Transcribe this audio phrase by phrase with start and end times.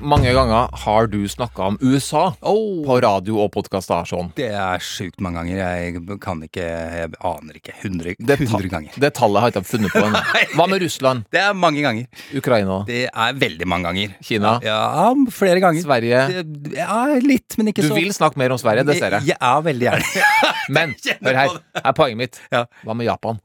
[0.00, 4.04] mange ganger har du snakka om USA på radio og podkaster?
[4.08, 4.30] Sånn?
[4.36, 5.58] Det er sjukt mange ganger.
[5.58, 7.74] Jeg kan ikke Jeg aner ikke.
[7.82, 8.92] 100, Det, 100 ganger.
[8.98, 10.22] det tallet har jeg ikke funnet på ennå.
[10.58, 11.24] Hva med Russland?
[11.34, 12.06] Det er mange ganger.
[12.38, 12.80] Ukraina?
[12.88, 14.14] Det er veldig mange ganger.
[14.22, 14.54] Kina?
[14.64, 15.82] Ja, flere ganger.
[15.86, 16.22] Sverige?
[16.44, 19.32] Det- Ja, litt, men ikke Du så vil snakke mer om Sverige, det ser jeg.
[19.34, 20.24] Ja, veldig gjerne.
[20.70, 22.40] Men hør her, er poenget mitt.
[22.52, 22.64] Ja.
[22.84, 23.38] Hva med Japan?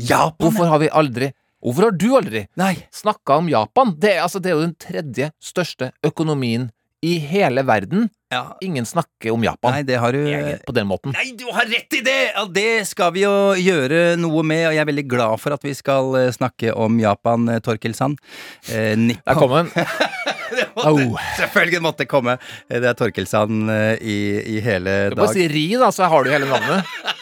[0.00, 0.38] Japan?
[0.40, 1.28] Hvorfor har vi aldri
[1.60, 2.74] Hvorfor har du aldri Nei.
[2.94, 3.94] snakka om Japan?
[4.00, 6.70] Det er, altså, det er jo den tredje største økonomien
[7.04, 8.08] i hele verden.
[8.30, 8.56] Ja.
[8.62, 10.20] Ingen snakker om Japan Nei, det har du
[10.68, 11.10] på den måten.
[11.16, 12.18] Nei, du har rett i det!
[12.36, 15.64] Ja, det skal vi jo gjøre noe med, og jeg er veldig glad for at
[15.66, 18.20] vi skal eh, snakke om Japan, Torkil Torkel Sand.
[18.70, 19.72] Eh, Der kom den.
[20.50, 21.18] Det måtte, oh.
[21.38, 22.36] Selvfølgelig måtte komme.
[22.68, 24.16] Eh, Det er Torkelsand eh, i,
[24.56, 25.34] i hele Du bare dag.
[25.36, 26.86] si Ri, da, så har du hele navnet.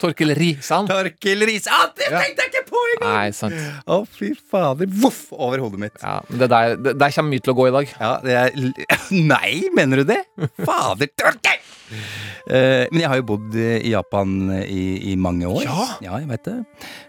[0.00, 0.88] Torkil Risan.
[0.90, 1.72] Torkel Risan!
[1.74, 2.20] Ah, det Ja.
[2.22, 3.14] tenkte jeg ikke på engang!
[3.16, 3.56] Nei, sant.
[3.86, 4.90] Å, fy fader.
[5.02, 5.98] Voff over hodet mitt.
[6.02, 7.94] Ja, men det der, det der kommer mye til å gå i dag.
[8.00, 8.50] Ja, det er
[9.34, 10.22] Nei, mener du det?
[10.62, 11.58] Fader, Torkel!
[11.90, 15.64] Uh, men jeg har jo bodd i Japan i, i mange år.
[15.66, 15.86] Ja?
[16.20, 16.54] jeg vet det.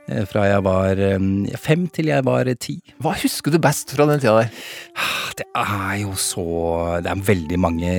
[0.09, 1.22] Eh, fra jeg var eh,
[1.62, 2.80] fem til jeg var ti.
[3.02, 4.50] Hva husker du best fra den tida der?
[5.42, 6.44] Det er jo så
[7.02, 7.92] Det er veldig mange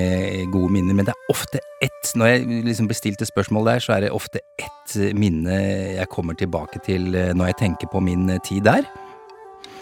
[0.53, 3.83] gode minner, men det er ofte ett Når jeg liksom blir stilt et spørsmål der,
[3.83, 5.57] så er det ofte ett minne
[5.97, 8.87] jeg kommer tilbake til eh, når jeg tenker på min eh, tid der.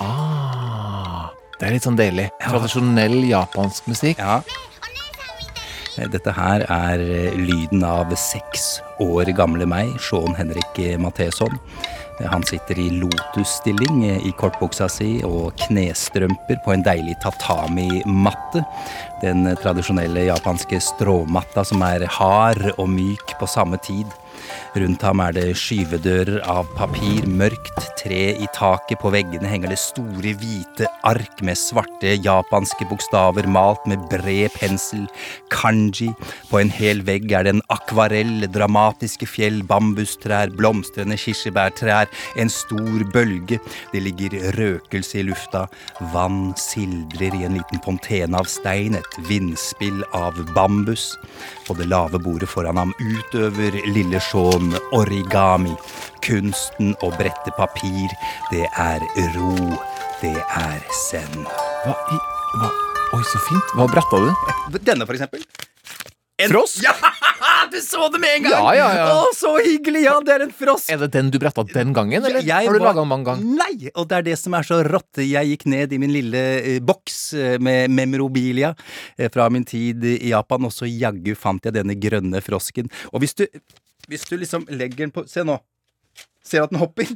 [0.00, 2.28] Ah, det er litt sånn deilig.
[2.44, 4.20] Tradisjonell japansk musikk.
[4.22, 4.38] Ja.
[5.98, 7.02] Eh, Dette her er
[7.40, 11.58] lyden av seks år gamle meg, Sean Henrik Matheson.
[12.28, 18.64] Han sitter i lotusstilling eh, i kortbuksa si og knestrømper på en deilig tatami-matte.
[19.22, 24.08] Den tradisjonelle japanske stråmatta som er hard og myk på samme tid.
[24.78, 29.00] Rundt ham er det skyvedører av papir, mørkt tre i taket.
[29.02, 35.06] På veggene henger det store, hvite ark med svarte japanske bokstaver malt med bred pensel,
[35.52, 36.10] kanji.
[36.50, 43.04] På en hel vegg er det en akvarell, dramatiske fjell, bambustrær, blomstrende kirsebærtrær, en stor
[43.14, 43.60] bølge.
[43.92, 45.66] Det ligger røkelse i lufta.
[46.14, 51.12] Vann sildrer i en liten fontene av stein, et vindspill av bambus.
[51.66, 55.74] På det lave bordet foran ham utøver lille Sean origami.
[56.24, 58.08] Kunsten å brette papir,
[58.48, 59.02] det er
[59.34, 59.50] ro,
[60.22, 61.42] det er zen.
[61.84, 62.20] Hva i
[62.60, 62.70] hva?
[63.18, 63.74] Oi, så fint.
[63.76, 64.30] Hva bretta du?
[64.88, 65.44] Denne, for eksempel.
[66.40, 66.80] En Frosk?
[66.86, 66.94] Ja,
[67.72, 68.54] du så det med en gang!
[68.54, 69.08] Ja, ja, ja.
[69.18, 70.06] Å, så hyggelig!
[70.06, 70.88] Ja, det er en frosk.
[70.94, 73.44] Er det den du bretta den gangen, eller Jeg har du var- laga mange ganger?
[73.60, 75.20] Nei, og det er det som er så rått.
[75.20, 78.72] Jeg gikk ned i min lille eh, boks eh, med memorabilia
[79.18, 82.88] eh, fra min tid i Japan, og så jaggu fant jeg denne grønne frosken.
[83.12, 83.44] Og hvis du,
[84.10, 85.60] hvis du liksom legger den på Se nå.
[86.42, 87.06] Ser at den hopper?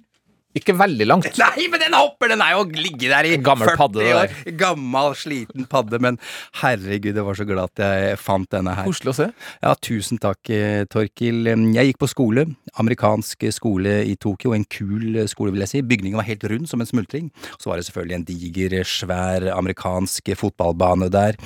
[0.54, 1.26] Ikke veldig langt.
[1.42, 2.30] Nei, men den hopper!
[2.30, 4.34] Den er jo ligget der i gammel 40 padde, år.
[4.60, 5.98] Gammel, sliten padde.
[6.02, 6.18] Men
[6.60, 8.86] herregud, jeg var så glad at jeg fant denne her.
[8.86, 9.26] Koselig å se.
[9.64, 11.42] Ja, tusen takk, eh, Torkil.
[11.74, 12.46] Jeg gikk på skole.
[12.80, 14.54] Amerikansk skole i Tokyo.
[14.54, 15.82] En kul skole, vil jeg si.
[15.82, 17.30] Bygningen var helt rund som en smultring.
[17.58, 21.38] Så var det selvfølgelig en diger, svær amerikansk fotballbane der.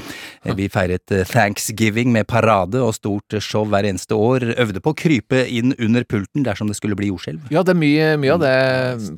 [0.44, 4.50] Eh, Vi feiret eh, thanksgiving med parade og stort show hver eneste år.
[4.58, 7.48] Øvde på å krype inn under pulten dersom det skulle bli jordskjelv.
[7.54, 8.54] Ja, det er mye, mye av det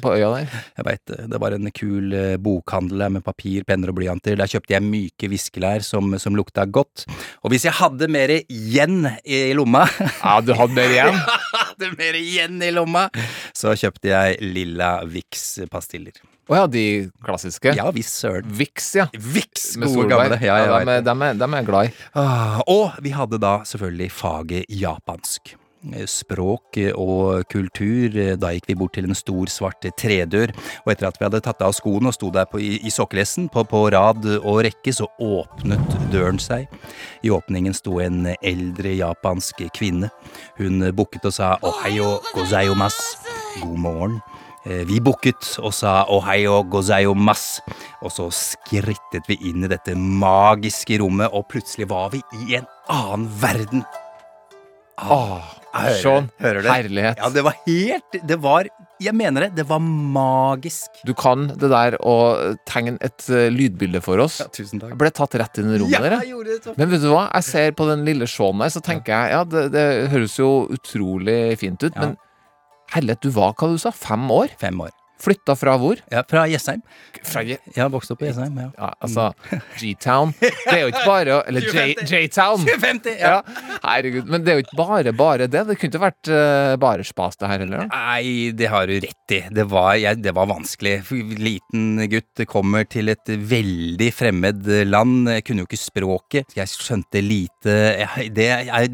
[0.03, 0.57] på øya der.
[0.79, 1.19] Jeg veit det.
[1.33, 4.39] Det var en kul eh, bokhandel der med papir, penner og blyanter.
[4.41, 7.07] Der kjøpte jeg myke viskelær som, som lukta godt.
[7.45, 9.87] Og hvis jeg hadde mer igjen i lomma
[10.25, 11.21] Ja, du hadde mer igjen?
[11.61, 13.09] hadde mer igjen i lomma,
[13.57, 16.21] så kjøpte jeg Lilla Vix-pastiller.
[16.51, 16.85] Å ja, de
[17.23, 17.77] klassiske?
[17.79, 18.49] Ja visst søren.
[18.59, 19.07] Vix, ja.
[19.15, 20.41] Vix, gode gamle.
[20.43, 21.95] Ja, jeg ja, dem, er, dem, er, dem er glad i.
[22.19, 25.54] Ah, og vi hadde da selvfølgelig faget japansk.
[25.80, 28.12] Språk og kultur.
[28.36, 30.53] Da gikk vi bort til en stor, svart tredør.
[30.84, 33.48] Og etter at vi hadde tatt av skoene og sto der på, i, i sokkelesten
[33.53, 36.68] på, på rad og rekke, så åpnet døren seg.
[37.24, 40.12] I åpningen sto en eldre japansk kvinne.
[40.60, 43.00] Hun bukket og sa ohayo gozaimasu.
[43.62, 44.21] God morgen.
[44.66, 47.65] Eh, Vi bukket og sa ohayo gozaimasu,
[48.04, 52.68] og så skrittet vi inn i dette magiske rommet, og plutselig var vi i en
[52.92, 53.84] annen verden.
[55.03, 55.41] Åh,
[55.73, 56.31] Hører- sånn.
[56.43, 56.71] hører det?
[56.73, 57.17] herlighet.
[57.23, 58.67] Ja, det var helt Det var
[59.01, 59.55] Jeg mener det.
[59.57, 60.91] Det var magisk.
[61.07, 62.17] Du kan det der å
[62.69, 64.41] tegne et eh, lydbilde for oss.
[64.43, 64.91] Ja, tusen takk.
[64.93, 66.19] Jeg ble tatt rett inn i rommet Ja, der.
[66.21, 67.23] jeg gjorde det så Men vet du hva?
[67.33, 70.51] Jeg ser på den lille Sean der, så tenker jeg ja, det, det høres jo
[70.69, 72.01] utrolig fint ut, Ja.
[72.01, 72.17] men
[72.93, 73.91] herlighet, du var hva du sa?
[73.91, 74.51] Fem år?
[74.59, 74.91] Fem år.
[75.21, 76.01] Flytta fra hvor?
[76.13, 76.81] Ja, fra Jessheim.
[77.27, 78.69] Fra Jeg har vokst opp i Jessheim, ja.
[78.78, 79.27] ja, altså
[79.81, 80.33] G-Town.
[80.41, 82.11] Det er jo ikke bare Eller J- 2050.
[82.15, 82.65] J-Town.
[82.65, 83.33] 2050, ja.
[83.34, 84.31] Ja, herregud.
[84.33, 85.65] Men det er jo ikke bare bare det.
[85.69, 87.84] Det kunne ikke vært uh, bare spas, det her heller.
[87.91, 89.43] Nei, det har du rett i.
[89.61, 90.95] Det var, jeg, det var vanskelig.
[91.41, 95.28] Liten gutt kommer til et veldig fremmed land.
[95.37, 96.57] Jeg kunne jo ikke språket.
[96.57, 98.47] Jeg skjønte lite jeg, det,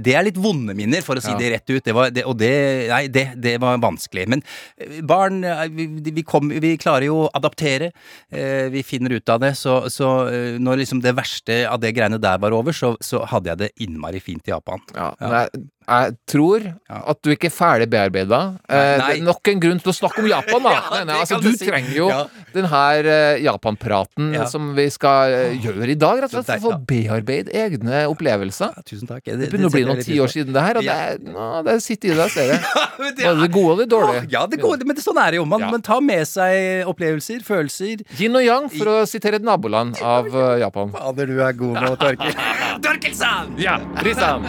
[0.05, 1.38] det er litt vonde minner, for å si Ja.
[1.40, 1.84] det rett ut.
[1.87, 2.52] Det var, det, og det,
[2.90, 4.26] nei, det, det var vanskelig.
[4.32, 4.43] Men
[4.81, 5.67] eh, barn, eh,
[6.16, 7.92] vi, kom, vi klarer jo å adaptere.
[8.32, 9.52] Eh, Vi finner ut av det.
[9.60, 13.22] Så, så eh, når liksom det verste av det greiene der var over, så, så
[13.28, 14.82] hadde jeg det innmari fint i Japan.
[14.96, 18.40] Ja, men jeg, tror at du ikke er ferdig bearbeida.
[18.66, 20.72] Eh, det er nok en grunn til å snakke om Japan, da.
[20.96, 21.66] Ja, nei, altså, du si.
[21.68, 22.22] trenger jo Ja.
[22.54, 24.46] den her uh, Japan-praten Ja.
[24.50, 26.62] som vi skal uh, gjøre i dag, rett og slett.
[26.64, 28.74] For å bearbeide egne opplevelser.
[28.88, 29.22] Tusen takk.
[29.26, 32.18] Det begynner å bli noen tiår siden det her, og det, nå, det sitter i
[32.18, 32.62] deg, ser jeg.
[32.96, 34.20] Det Både det gode og det dårlige.
[34.32, 35.44] Ja, det gode, men det, sånn er det jo.
[35.48, 38.00] Man, man tar med seg opplevelser, følelser.
[38.16, 40.94] Yin og yang, for å sitere et naboland av uh, Japan.
[40.96, 42.32] Fader, du er god nå, Torkil.
[42.86, 43.52] Torkelsan!
[43.60, 44.48] Ja, Risan!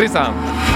[0.00, 0.73] Risan!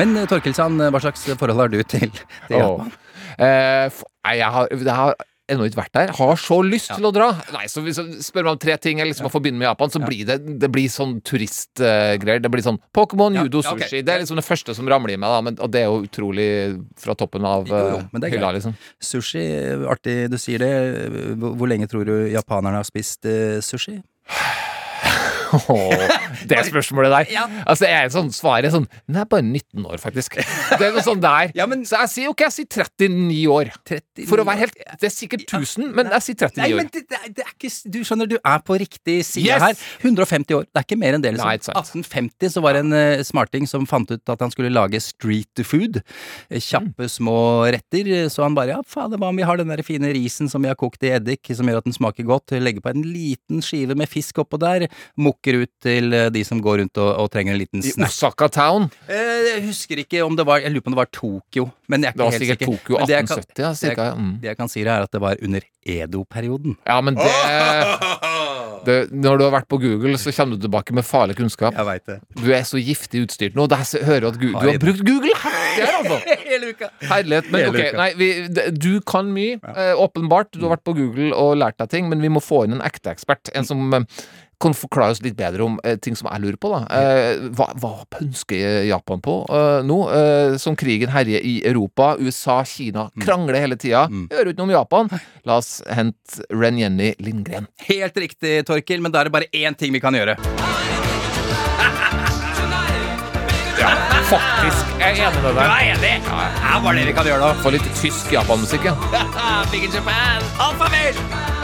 [0.00, 2.08] Men eh, hva slags forhold har du til,
[2.48, 2.92] til Japan?
[3.36, 5.14] Eh, nei, jeg har, jeg har
[5.52, 6.12] ennå ikke vært der.
[6.16, 7.28] Har så lyst til å dra.
[7.52, 9.92] Nei, så Hvis jeg spør meg om tre ting jeg liksom må forbinde med Japan,
[9.92, 12.40] så blir det, det blir sånn turistgreier.
[12.42, 13.88] det blir sånn Pokémon, Ja, judo, ja, Okay.
[13.88, 14.02] sushi.
[14.06, 15.40] Det er liksom det første som ramler i meg, da.
[15.44, 16.48] Men, og det er jo utrolig
[17.00, 18.76] fra toppen av Jo, jo, eh, er hylla, liksom.
[19.02, 19.44] Sushi,
[19.92, 20.72] artig du sier det.
[21.36, 24.00] Hvor, hvor lenge tror du japanerne har spist uh, sushi?
[26.48, 27.26] Det spørsmålet der.
[27.32, 27.44] Ja.
[27.68, 30.38] Altså, jeg er sånn, Svaret sånn er bare 19 år, faktisk.
[30.40, 31.52] Det er noe sånn der.
[31.58, 33.70] Ja, men- Så jeg sier ok, jeg sier 39 år.
[33.88, 36.76] 39 For å være helt Det er sikkert 1000, men jeg sier 39 Nei, år.
[36.82, 39.62] men det, det, er- det ikke Du skjønner, du er på riktig side Yes!
[39.62, 39.74] her.
[40.02, 40.64] 150 år.
[40.72, 41.46] Det er ikke mer enn det, liksom.
[41.48, 41.92] Nei, ikke sant.
[41.92, 45.62] 1850 så var det en uh, smarting som fant ut at han skulle lage street
[45.66, 46.00] food.
[46.50, 47.36] Kjappe, Kjappe, små
[47.72, 48.08] retter.
[48.32, 50.68] Så han bare ja, fader, hva om vi har den der fine risen som vi
[50.70, 52.54] har kokt i eddik, som gjør at den smaker godt.
[52.62, 54.88] Legger på en liten skive med fisk oppå der.
[55.42, 57.90] Mukker ut til eh, de som går rundt og, og trenger en liten I.
[58.06, 58.84] Osaka Town.
[59.10, 61.64] Eh, Jeg husker ikke om det var Jeg lurer på om det var Tokyo.
[61.90, 62.76] Men jeg er Det ikke var helt sikkert sikker.
[62.78, 64.04] Tokyo det jeg kan- 1870, ja, cirka.
[64.04, 64.32] det, Mm.
[64.40, 66.76] det jeg kan si er at det var under Edo-perioden.
[66.86, 67.26] Ja, men det,
[68.86, 71.74] det Når du har vært på Google, så kommer du tilbake med farlig kunnskap.
[71.74, 72.18] Jeg vet det.
[72.38, 73.66] Du er så giftig utstyrt nå.
[73.70, 76.20] Der hører at Google, du Har brukt Google her, altså!
[76.46, 76.88] Hele uka.
[77.10, 77.50] Herlighet.
[77.50, 78.30] Men ok, nei, vi,
[78.78, 80.52] du kan mye, eh, åpenbart.
[80.54, 82.84] Du har vært på Google og lært deg ting, men vi må få inn en
[82.86, 83.50] ekte ekspert.
[83.58, 84.06] En som eh,
[84.62, 86.70] kan forklare oss litt bedre om eh, ting som jeg lurer på.
[86.72, 89.98] da eh, Hva, hva pønsker Japan på eh, nå?
[90.14, 94.06] Eh, som krigen herjer i Europa, USA, Kina krangler hele tida.
[94.32, 95.10] Hører ikke noe om Japan.
[95.48, 97.66] La oss hente Ren Jenny Lindgren.
[97.88, 100.34] Helt riktig, Torkil, men da er det bare én ting vi kan gjøre.
[103.82, 103.90] ja,
[104.30, 104.84] Faktisk.
[105.02, 105.64] Jeg er enig med deg.
[105.66, 106.14] er enig!
[106.28, 107.50] Ja, det er det vi kan gjøre, da?
[107.64, 108.94] Få litt tysk Japan-musikk, ja.
[109.72, 111.61] Big in Japan, alfabet!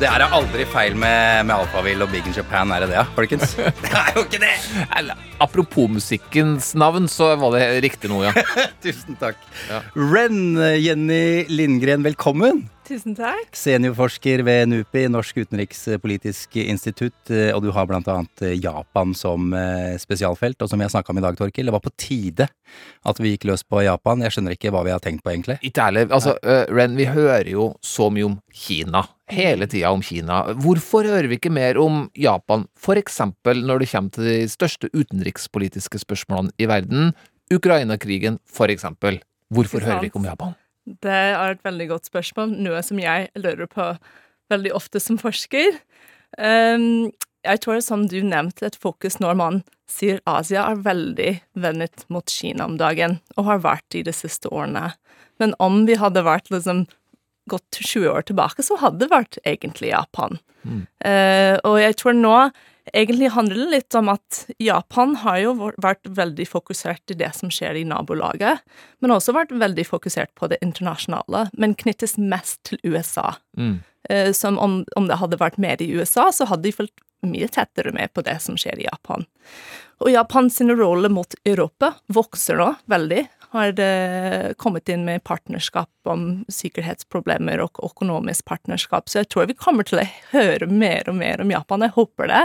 [0.00, 3.52] Det er aldri feil med, med Alphaville og Big in Japan, er det det, folkens?
[3.84, 4.54] Det er jo ikke det!
[4.96, 8.44] Eller, apropos musikkens navn, så var det riktig noe, ja.
[8.84, 9.36] Tusen takk.
[9.68, 9.82] Ja.
[9.92, 12.64] Ren Jenny Lindgren, velkommen.
[12.90, 13.52] Tusen takk.
[13.54, 19.94] Seniorforsker ved NUPI, Norsk utenrikspolitisk institutt, eh, og du har annet eh, Japan som eh,
[20.00, 20.58] spesialfelt.
[20.58, 22.48] Og som vi har snakka om i dag, Torkil, det var på tide
[23.06, 24.24] at vi gikk løs på Japan.
[24.24, 25.60] Jeg skjønner ikke hva vi har tenkt på, egentlig.
[25.62, 26.08] Ikke ærlig.
[26.10, 29.04] Altså, uh, Ren, vi hører jo så mye om Kina.
[29.30, 30.42] Hele tida om Kina.
[30.58, 34.90] Hvorfor hører vi ikke mer om Japan, for eksempel når det kommer til de største
[34.94, 37.12] utenrikspolitiske spørsmålene i verden?
[37.50, 39.20] Ukraina-krigen, for eksempel.
[39.50, 40.54] Hvorfor hører vi ikke om Japan?
[40.86, 43.90] Det er et veldig godt spørsmål, noe som jeg lurer på
[44.50, 45.78] veldig ofte som forsker.
[46.38, 47.10] Um,
[47.46, 49.60] jeg tror, som du nevnte, et fokus når man
[49.90, 54.50] sier Asia, er veldig vendet mot Kina om dagen, og har vært i de siste
[54.52, 54.92] årene.
[55.40, 56.84] Men om vi hadde vært liksom
[57.48, 60.38] gått 20 år tilbake, så hadde det vært egentlig Japan.
[61.04, 62.34] Eh, og jeg tror nå
[62.92, 67.48] egentlig handler det litt om at Japan har jo vært- veldig fokusert i det som
[67.48, 68.60] skjer i nabolaget,
[69.00, 73.36] men også vært veldig fokusert på det internasjonale, men knyttes mest til USA.
[74.08, 77.48] Eh, som om, om det hadde vært mer i USA, så hadde de fulgt mye
[77.48, 79.26] tettere med på det som skjer i Japan.
[80.00, 83.28] Og Japans rolle mot Europa vokser nå veldig.
[83.52, 89.58] Har eh, kommet inn med partnerskap om sikkerhetsproblemer og økonomisk partnerskap, så jeg tror vi
[89.58, 91.82] kommer til å høre mer og mer om Japan.
[91.88, 92.44] Jeg håper det.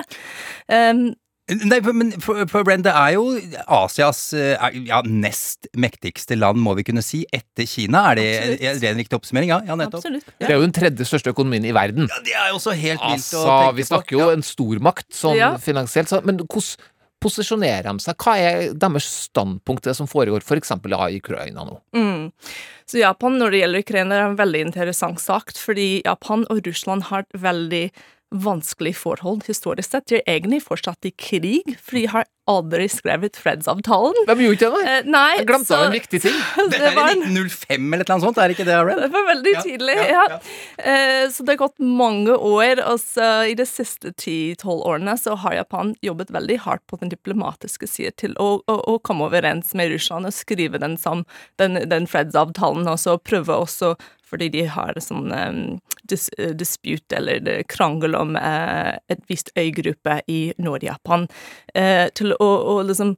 [0.72, 1.06] Um,
[1.46, 3.28] Nei, men for, for Bren, det er jo
[3.70, 4.58] Asias eh,
[4.88, 8.02] ja, nest mektigste land, må vi kunne si, etter Kina.
[8.10, 8.64] Er det Absolutt.
[8.66, 9.52] en ren riktig oppsummering?
[9.54, 10.02] Ja, ja nettopp.
[10.02, 10.32] absolutt.
[10.42, 12.10] Det er jo den tredje største økonomien i verden.
[12.10, 13.78] Ja, det er jo også helt vilt Altså, å tenke på.
[13.78, 14.32] vi snakker jo Ja.
[14.34, 15.52] en stormakt sånn Ja.
[15.62, 16.82] finansielt, så, men hvordan
[17.26, 18.18] posisjonerer de seg?
[18.22, 20.74] Hva er deres standpunkt, det som foregår f.eks.
[20.86, 21.80] For i Ukraina nå?
[21.98, 22.32] Mm.
[22.86, 27.10] Så Japan når det gjelder Ukraina, er en veldig interessant sak, fordi Japan og Russland
[27.10, 27.86] har et veldig
[28.36, 30.08] vanskelig forhold historisk sett.
[30.10, 34.26] De er egentlig fortsatt i krig, for de har aldri skrevet fredsavtalen.
[34.28, 34.96] Hvem gjorde ikke det, nei.
[35.00, 36.36] Eh, nei, Jeg glemte av en viktig ting.
[36.72, 39.02] Det det er i 1905 eller noe sånt, er det ikke det, Ren?
[39.02, 40.26] Det var veldig Ja, tidlig, ja, ja.
[40.36, 40.40] ja.
[40.78, 45.38] Eh, Så det har gått mange år, og så i de siste ti-tolv årene så
[45.42, 49.74] har Japan jobbet veldig hardt på den diplomatiske siden til å, å, å komme overens
[49.78, 51.26] med Russland og skrive den, som,
[51.62, 55.60] den, den fredsavtalen, og så prøve også fordi de har sånn um,
[56.10, 61.28] dis, uh, dispute eller krangel om uh, et visst øygruppe i Nord-Japan,
[61.78, 63.16] uh, til å, å liksom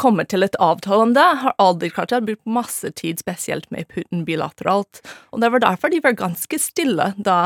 [0.00, 2.20] komme til et avtale om det, har aldri klart det.
[2.20, 5.02] Har brukt masse tid, spesielt med Putin bilateralt.
[5.34, 7.38] Og det var derfor de var ganske stille da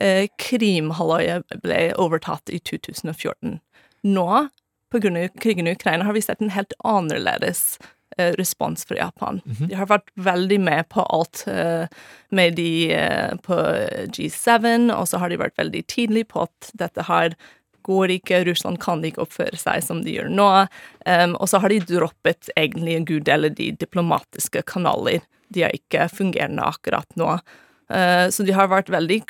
[0.00, 3.58] eh, Krimhalvøya ble overtatt i 2014.
[4.08, 4.28] Nå,
[4.92, 5.00] av
[5.40, 7.78] krigen i Ukraina, har vi sett en helt annerledes
[8.18, 9.40] eh, respons fra Japan.
[9.68, 11.86] De har vært veldig med på alt eh,
[12.30, 13.58] med de eh, på
[14.16, 17.36] G7, og så har de vært veldig tidlig på at dette her
[17.86, 20.48] går ikke, Russland kan ikke oppføre seg som de gjør nå.
[21.06, 25.24] Um, og så har de droppet egentlig en god del av de diplomatiske kanaler.
[25.52, 27.36] De er ikke fungerende akkurat nå.
[27.92, 29.22] Uh, så de har vært veldig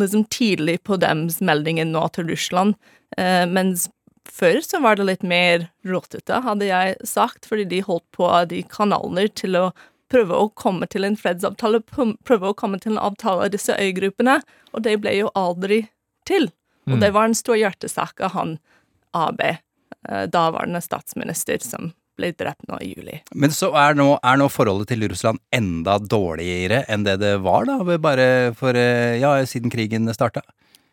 [0.00, 2.76] liksom, tidlig på deres meldinger nå til Russland.
[3.18, 3.88] Uh, mens
[4.26, 8.62] før så var det litt mer rotete, hadde jeg sagt, fordi de holdt på de
[8.72, 9.68] kanaler til å
[10.12, 14.38] prøve å komme til en fredsavtale, prøve å komme til en avtale av disse øygruppene,
[14.72, 15.86] og det ble jo aldri
[16.28, 16.50] til.
[16.86, 18.58] Og det var en stor hjertesak av han
[19.16, 23.18] AB, eh, daværende statsminister, som ble drept nå i juli.
[23.34, 27.66] Men så er nå, er nå forholdet til Russland enda dårligere enn det det var,
[27.68, 27.98] da?
[28.00, 30.44] Bare for eh, Ja, siden krigen starta?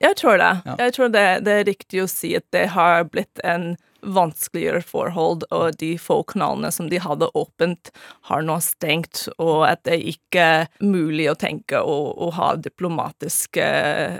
[0.04, 0.52] Jeg tror det.
[0.66, 0.76] Ja.
[0.82, 5.46] Jeg tror det, det er riktig å si at det har blitt en vanskeligere forhold,
[5.54, 7.92] og de få kanalene som de hadde åpent,
[8.30, 13.66] har nå stengt, og at det ikke er mulig å tenke å, ha diplomatiske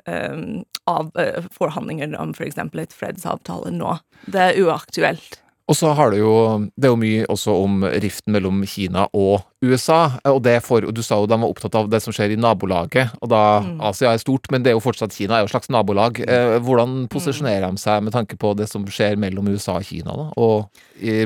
[0.06, 2.60] um, av, uh, forhandlinger om f.eks.
[2.60, 3.98] et fredsavtale nå.
[4.26, 5.43] Det er uaktuelt.
[5.72, 6.34] Og så har du jo
[6.76, 10.20] Det er jo mye også om riften mellom Kina og USA.
[10.28, 13.16] Og det for, Du sa jo de var opptatt av det som skjer i nabolaget.
[13.22, 15.72] Og da Asia er stort, men det er jo fortsatt Kina er jo et slags
[15.72, 16.20] nabolag.
[16.20, 20.12] Eh, hvordan posisjonerer de seg med tanke på det som skjer mellom USA og Kina,
[20.12, 20.30] da?
[20.36, 20.68] Og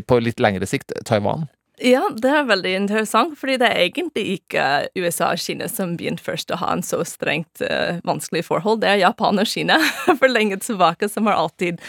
[0.08, 1.48] på litt lengre sikt Taiwan?
[1.77, 4.63] Ja, det er veldig interessant, fordi det er egentlig ikke
[4.98, 8.82] USA og Kina som begynte først å ha en så strengt uh, vanskelig forhold.
[8.82, 9.77] Det er Japan og Kina
[10.20, 11.84] for lenge tilbake som har alltid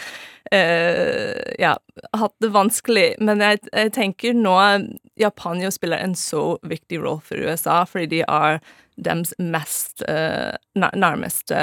[0.55, 1.75] eh, ja,
[2.17, 3.13] hatt det vanskelig.
[3.23, 4.55] Men jeg, jeg tenker nå
[5.19, 8.61] Japan jo spiller en så viktig rolle for USA, fordi de er
[8.99, 11.59] deres mest eh, nærmeste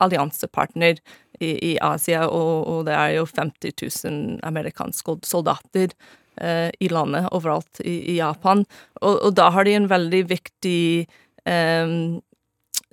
[0.00, 1.00] alliansepartner
[1.40, 3.76] i, i Asia, og, og det er jo 50
[4.08, 5.92] 000 amerikanske soldater
[6.40, 8.64] eh, i landet overalt i, i Japan.
[9.02, 10.80] Og, og da har de en veldig viktig
[11.44, 11.94] eh,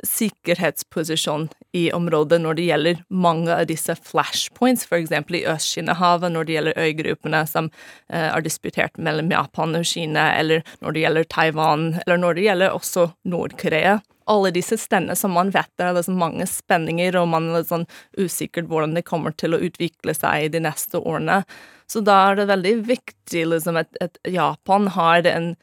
[0.04, 5.12] sikkerhetsposisjon i området når det gjelder mange av disse flashpoints, f.eks.
[5.12, 7.70] i Øst-Kina-havet, når det gjelder øygruppene som
[8.10, 12.48] eh, er disputert mellom Japan og Kina, eller når det gjelder Taiwan, eller når det
[12.50, 14.00] gjelder også Nord-Korea.
[14.32, 17.72] Alle disse stedene som man vet det er liksom mange spenninger, og man er litt
[17.72, 17.86] sånn
[18.18, 21.44] usikkert hvordan det kommer til å utvikle seg de neste årene.
[21.88, 25.54] Så da er det veldig viktig liksom, at, at Japan har en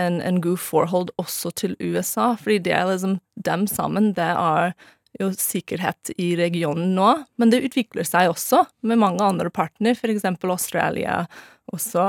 [0.00, 4.74] en, en god forhold også til USA, fordi det er liksom dem sammen, det er
[5.20, 10.52] jo sikkerhet i regionen nå, men det utvikler seg også med mange andre partner, eksempel
[10.54, 11.24] Australia,
[11.72, 12.06] også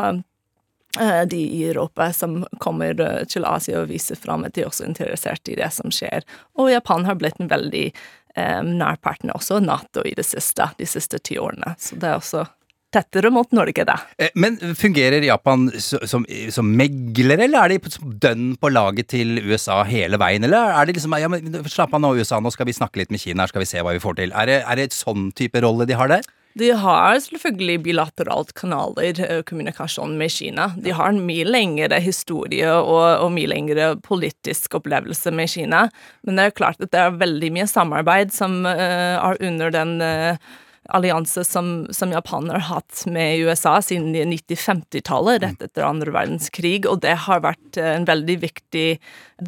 [0.99, 4.71] eh, de i Europa som kommer eh, til Asia og viser fram at de er
[4.71, 6.25] også interessert i det som skjer.
[6.59, 10.89] Og Japan har blitt en veldig eh, nær partner, også Nato, i det siste, de
[10.89, 11.75] siste ti årene.
[11.81, 12.45] Så det er også
[12.93, 13.97] tettere mot Norge, da.
[14.17, 19.81] Eh, Men fungerer Japan som, som megler, eller er de dønn på laget til USA
[19.87, 20.45] hele veien?
[20.47, 23.13] Eller er det liksom ja, men Slapp av nå, USA, nå skal vi snakke litt
[23.13, 24.35] med Kina, her skal vi se hva vi får til.
[24.35, 26.27] Er det, er det et sånn type rolle de har der?
[26.59, 30.73] De har selvfølgelig bilateralt kanaler, eh, kommunikasjon med Kina.
[30.75, 35.85] De har en mye lengre historie og, og mye lengre politisk opplevelse med Kina.
[36.27, 39.95] Men det er klart at det er veldig mye samarbeid som uh, er under den
[40.03, 40.51] eh,
[40.89, 47.03] allianse som, som Japan har hatt med USA siden 90-50-tallet, rett etter andre verdenskrig, og
[47.05, 48.87] det har vært eh, en veldig viktig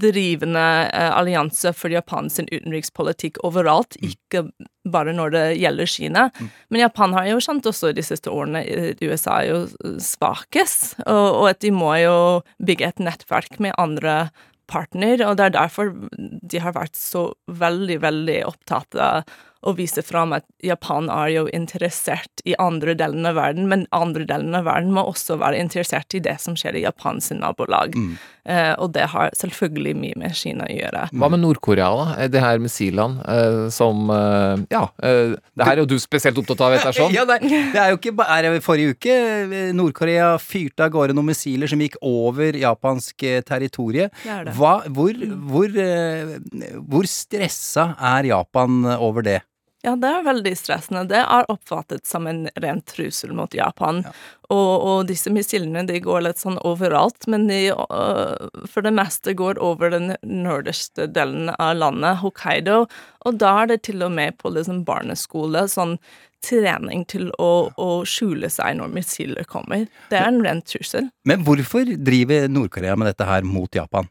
[0.03, 4.45] drivende eh, allianse for Japans utenrikspolitikk overalt, ikke
[4.89, 6.23] bare når det gjelder Kina.
[6.69, 11.27] Men Japan har jo skjønt også de siste årene i USA er jo svakest, og,
[11.41, 12.17] og at de må jo
[12.63, 14.27] bygge et nettverk med andre
[14.69, 20.03] partner, og det er derfor de har vært så veldig, veldig opptatt av å vise
[20.05, 24.67] fram at Japan er jo interessert i andre delen av verden, men andre delen av
[24.67, 27.95] verden må også være interessert i det som skjer i Japans nabolag.
[28.43, 31.05] Eh, og det har selvfølgelig mye med Kina å gjøre.
[31.15, 32.27] Hva med Nord-Korea, da?
[32.31, 36.65] Det her missilene eh, som eh, Ja, eh, det her er jo du spesielt opptatt
[36.65, 37.15] av, vet jeg sånn.
[37.15, 41.31] Ja, det, det er jo ikke bare Forrige uke eh, Nord-Korea fyrte av gårde noen
[41.31, 44.09] missiler som gikk over japansk eh, territorie.
[44.27, 44.51] Er.
[44.57, 45.15] Hva, hvor,
[45.47, 46.35] hvor, eh,
[46.83, 49.39] hvor stressa er Japan over det?
[49.83, 51.03] Ja, det er veldig stressende.
[51.11, 53.99] Det er oppfattet som en ren trussel mot Japan.
[54.47, 59.35] Og, og disse missilene de går litt sånn overalt, men de uh, for det meste
[59.35, 62.85] går over den nordligste delen av landet, Hokkaido,
[63.27, 65.97] og da er det til og med på liksom barneskole sånn
[66.43, 69.87] trening til å, å skjule seg når missiler kommer.
[70.11, 71.11] Det er en ren trussel.
[71.27, 74.07] Men hvorfor driver Nord-Korea med dette her mot Japan?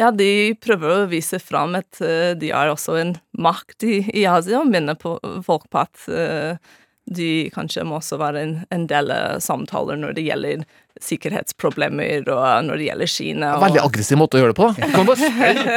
[0.00, 4.24] Ja, de prøver å vise fram at eh, de er også en makt i, i
[4.28, 6.56] Asia, og minner på folk på at eh,
[7.12, 10.64] de kanskje må også være en, en del samtaler når det gjelder
[11.00, 13.52] sikkerhetsproblemer, og når det gjelder Kina.
[13.56, 14.68] Og, Veldig aggressiv måte å gjøre det på.
[14.68, 14.86] da.
[14.86, 15.30] Du, kan bare,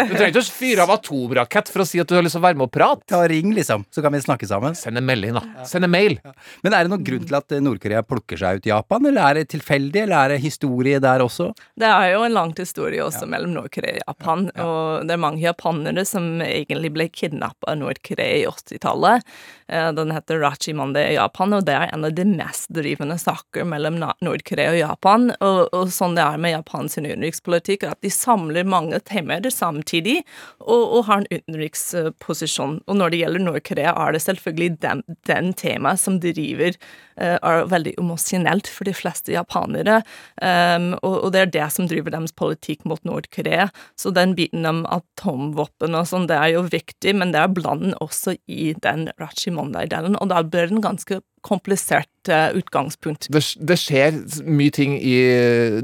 [0.10, 2.42] du trenger ikke å fyre av atomrakett for å si at du har lyst til
[2.44, 3.06] å være med og prate.
[3.12, 4.76] Ta ring, liksom, så kan vi snakke sammen.
[4.78, 5.44] Send en melding, da.
[5.70, 6.18] Send en mail.
[6.66, 9.48] Men er det noen grunn til at Nord-Korea plukker seg ut Japan, eller er det
[9.56, 11.52] tilfeldig, eller er det historie der også?
[11.80, 15.44] Det er jo en lang historie også mellom Nord-Korea og Japan, og det er mange
[15.46, 19.24] japanere som egentlig ble kidnappa av Nord-Korea i 80-tallet.
[19.70, 23.18] Eh, Den heter Rachi Monday i Japan, og det er en av de mest drivende
[23.22, 25.04] saker mellom Nord-Korea og Japan.
[25.06, 30.22] Og, og sånn det er med Japans utenrikspolitikk, at de samler mange temaer samtidig,
[30.62, 32.80] og, og har en utenriksposisjon.
[32.86, 37.66] Og når det gjelder Nord-Korea, er det selvfølgelig den, den temaet som driver uh, er
[37.72, 40.02] veldig emosjonelt for de fleste japanere,
[40.42, 43.70] um, og, og det er det som driver deres politikk mot Nord-Korea.
[44.00, 47.98] Så den biten om atomvåpen og sånn, det er jo viktig, men det er blandet
[48.04, 53.28] også i den Rachimondai-delen, og da blir den en ganske komplisert eh, utgangspunkt.
[53.32, 54.18] Det, det skjer
[54.50, 55.16] mye ting i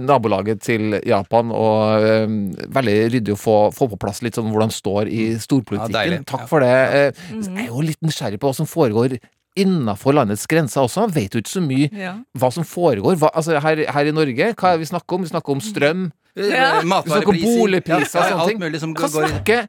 [0.02, 2.40] nabolaget til Japan, og um,
[2.74, 6.18] veldig ryddig å få, få på plass litt sånn hvordan det står i storpolitikken.
[6.18, 6.72] Ja, Takk for det.
[6.74, 7.12] Ja.
[7.38, 9.20] Jeg er jo litt nysgjerrig på hva som foregår
[9.60, 11.06] innafor landets grenser også.
[11.06, 12.14] Man vet jo ikke så mye Ja.
[12.40, 13.18] hva som foregår.
[13.20, 15.26] Hva, altså her, her i Norge, hva er det vi snakker om?
[15.26, 16.06] Vi snakker om strøm.
[16.40, 16.80] Ja.
[16.80, 18.96] Vi snakker om boligpriser og sånne ting.
[18.96, 19.68] Hva snakker,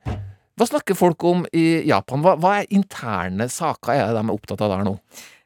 [0.59, 2.23] hva snakker folk om i Japan?
[2.23, 4.97] Hva, hva er interne saker er det de er opptatt av der nå?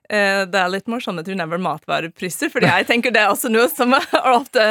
[0.08, 3.50] Eh, Det er litt morsomt at du nevner matvarepriser, fordi jeg tenker det er også
[3.52, 4.66] noe som er ofte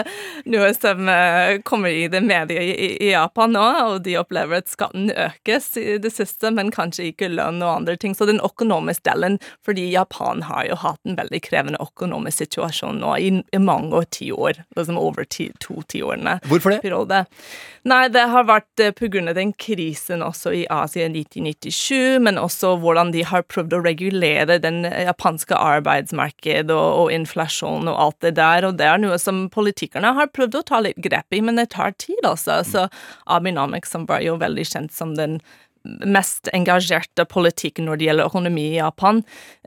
[0.46, 4.72] noe som eh, kommer i det mediet i, i Japan nå, og de opplever at
[4.72, 8.16] skatten økes i det siste, men kanskje ikke lønn og andre ting.
[8.16, 13.16] Så den økonomiske delen, fordi Japan har jo hatt en veldig krevende økonomisk situasjon nå
[13.20, 16.82] i, i mange tiår, liksom over ti, to tiårene Hvorfor det?
[16.86, 17.26] periode.
[17.86, 19.10] Nei, det har vært pga.
[19.16, 23.76] grunn av den krisen også i Asia i 1997, men også hvordan de har prøvd
[23.78, 29.02] å regulere den japanske arbeidsmarked og, og inflasjon og alt det der, og det er
[29.02, 32.62] noe som politikerne har prøvd å ta litt grep i, men det tar tid, altså.
[32.66, 32.88] Så
[33.26, 35.40] Abinomics, som var jo veldig kjent som den
[36.06, 39.22] mest engasjerte politikken når det gjelder økonomi i Japan,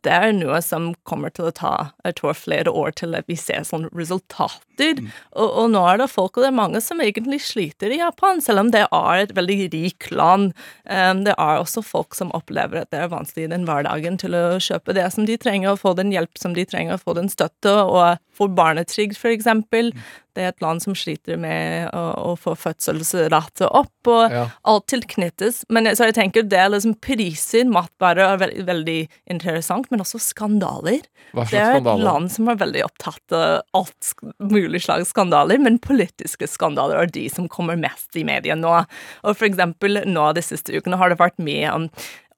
[0.06, 1.72] det er noe som kommer til å ta
[2.06, 5.00] jeg tror, flere år til at vi ser sånne resultater.
[5.34, 8.42] Og, og nå er det folk, og det er mange som egentlig sliter i Japan,
[8.44, 10.52] selv om det er et veldig rikt land.
[10.84, 14.36] Um, det er også folk som opplever at det er vanskelig i den hverdagen til
[14.38, 17.18] å kjøpe det som de trenger, og få den hjelp som de trenger, og få
[17.18, 19.92] den støtte, og få barnetrygd, for eksempel.
[20.38, 24.44] Det er et land som sliter med å, å få fødselsrate opp, og Ja.
[24.70, 25.64] alt tilknyttes.
[25.74, 28.98] Men så jeg tenker det er liksom priser, matvarer, er veldig, veldig
[29.34, 31.02] interessant, men også skandaler.
[31.34, 32.04] Hva Det slags er et skandaler?
[32.06, 37.26] land som er veldig opptatt av alt mulig slags skandaler, men politiske skandaler er de
[37.32, 38.86] som kommer mest i media nå.
[39.24, 41.88] Og for eksempel nå de siste ukene har det vært mye om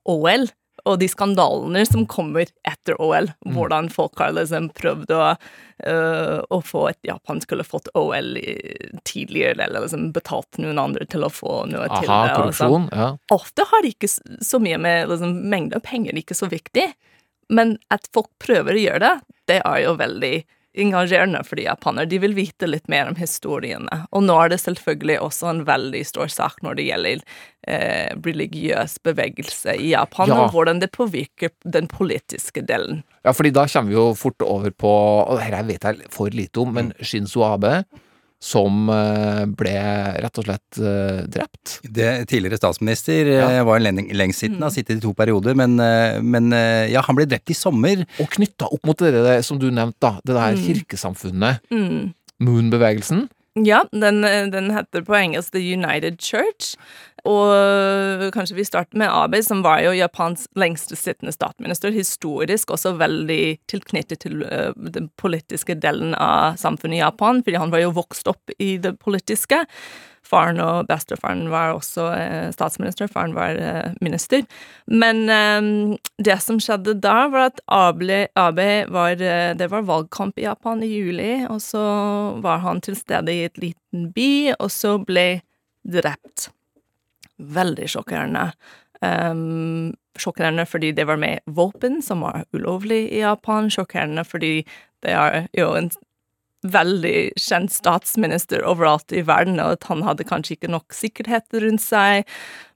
[0.08, 0.48] OL.
[0.88, 3.52] Og de skandalene som kommer etter OL, Mm.
[3.54, 5.36] hvordan folk har liksom prøvd å,
[5.86, 11.06] uh, å få at Japan skulle fått OL i- tidligere, eller liksom betalt noen andre
[11.06, 12.06] til å få noe til det.
[12.06, 12.36] sånn.
[12.36, 12.88] korrupsjon.
[12.92, 13.16] Ja.
[13.30, 14.08] Ofte har ikke
[14.40, 16.92] så mye med liksom, mengde av penger ikke så viktig,
[17.50, 20.44] men at folk prøver å gjøre det, det er jo veldig
[20.78, 22.08] engasjerende for de japanere.
[22.10, 24.04] De vil vite litt mer om historiene.
[24.14, 27.22] Og nå er det selvfølgelig også en veldig stor sak når det gjelder
[27.66, 30.44] eh, religiøs bevegelse i Japan, Ja.
[30.44, 33.02] og hvordan det påvirker den politiske delen.
[33.24, 34.88] Ja, fordi da kommer vi jo fort over på
[35.28, 37.84] Og dette vet jeg for lite om, men Shinzo Abe,
[38.40, 39.74] som eh, ble
[40.24, 41.74] rett og slett eh, drept.
[41.84, 43.48] Det Tidligere statsminister Ja.
[43.58, 45.76] eh, var en lengst sittende, har sittet i to perioder, men,
[46.24, 46.48] men
[46.88, 48.06] ja, han ble drept i sommer.
[48.22, 51.60] Og knytta opp mot det der, som du nevnte, da, det der kirkesamfunnet.
[51.70, 52.14] Mm.
[52.40, 53.26] Moon-bevegelsen.
[53.60, 56.76] Ja, den, den heter på engelsk The United Church.
[57.28, 61.92] Og kanskje vi starter med Abe, som var jo Japans lengste sittende statsminister.
[61.92, 67.74] Historisk også veldig tilknyttet til uh, den politiske delen av samfunnet i Japan, fordi han
[67.74, 69.66] var jo vokst opp i det politiske.
[70.30, 74.44] Faren og bestefaren var også eh, statsminister, faren var eh, minister.
[74.86, 78.20] Men eh, det som skjedde da, var at Abe,
[78.90, 81.82] var Det var valgkamp i Japan i juli, og så
[82.42, 85.42] var han til stede i et liten by, og så ble
[85.82, 86.50] drept.
[87.40, 88.50] Veldig sjokkerende.
[89.00, 93.70] Um, sjokkerende fordi det var med våpen, som var ulovlig i Japan.
[93.72, 94.60] Sjokkerende fordi
[95.02, 95.90] det er jo en
[96.66, 101.82] veldig kjent statsminister overalt i verden, og at han hadde kanskje ikke nok sikkerhet rundt
[101.82, 102.28] seg.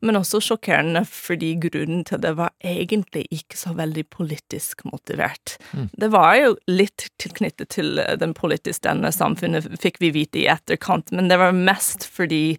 [0.04, 5.56] Men også sjokkerende fordi grunnen til det var egentlig ikke så veldig politisk motivert.
[5.92, 11.12] Det var jo litt tilknyttet til den politiske denne samfunnet, fikk vi vite i etterkant,
[11.12, 12.56] men det var mest fordi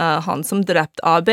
[0.00, 1.30] uh, han som drepte AB,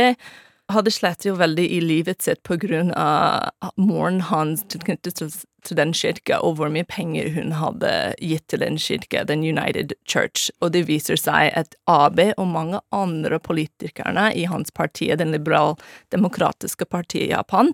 [0.74, 5.22] hadde slitt jo veldig i livet sitt på grunn av moren hans tilknyttet
[5.66, 9.96] til, den kirka, og hvor mye penger hun hadde gitt til den kirka, den United
[10.08, 10.50] Church.
[10.62, 16.88] Og det viser seg at AB og mange andre politikerne i hans parti, den liberal-demokratiske
[16.90, 17.74] partiet i Japan,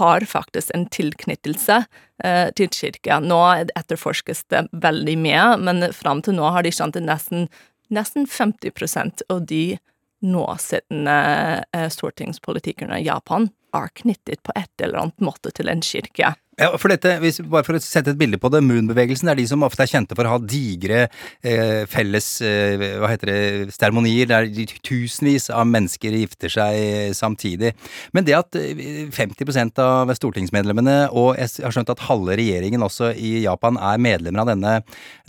[0.00, 1.82] har faktisk en tilknyttelse
[2.24, 3.20] eh, til kirka.
[3.20, 3.40] Nå
[3.76, 7.50] etterforskes det veldig mye, men fram til nå har de skjønt at nesten,
[7.92, 9.76] nesten 50% av de
[10.22, 11.18] nåsittende
[11.76, 16.34] eh, stortingspolitikerne i Japan er knyttet på et eller annet måte til en kirke.
[16.60, 19.46] Ja, for dette, hvis, bare for å sette et bilde på det, Moon-bevegelsen er de
[19.48, 21.06] som ofte er kjente for å ha digre
[21.40, 27.72] eh, felles eh, hva heter det, seremonier der de tusenvis av mennesker gifter seg samtidig.
[28.12, 33.14] Men det at eh, 50% av stortingsmedlemmene, og jeg har skjønt at halve regjeringen også
[33.16, 34.74] i Japan er medlemmer av denne,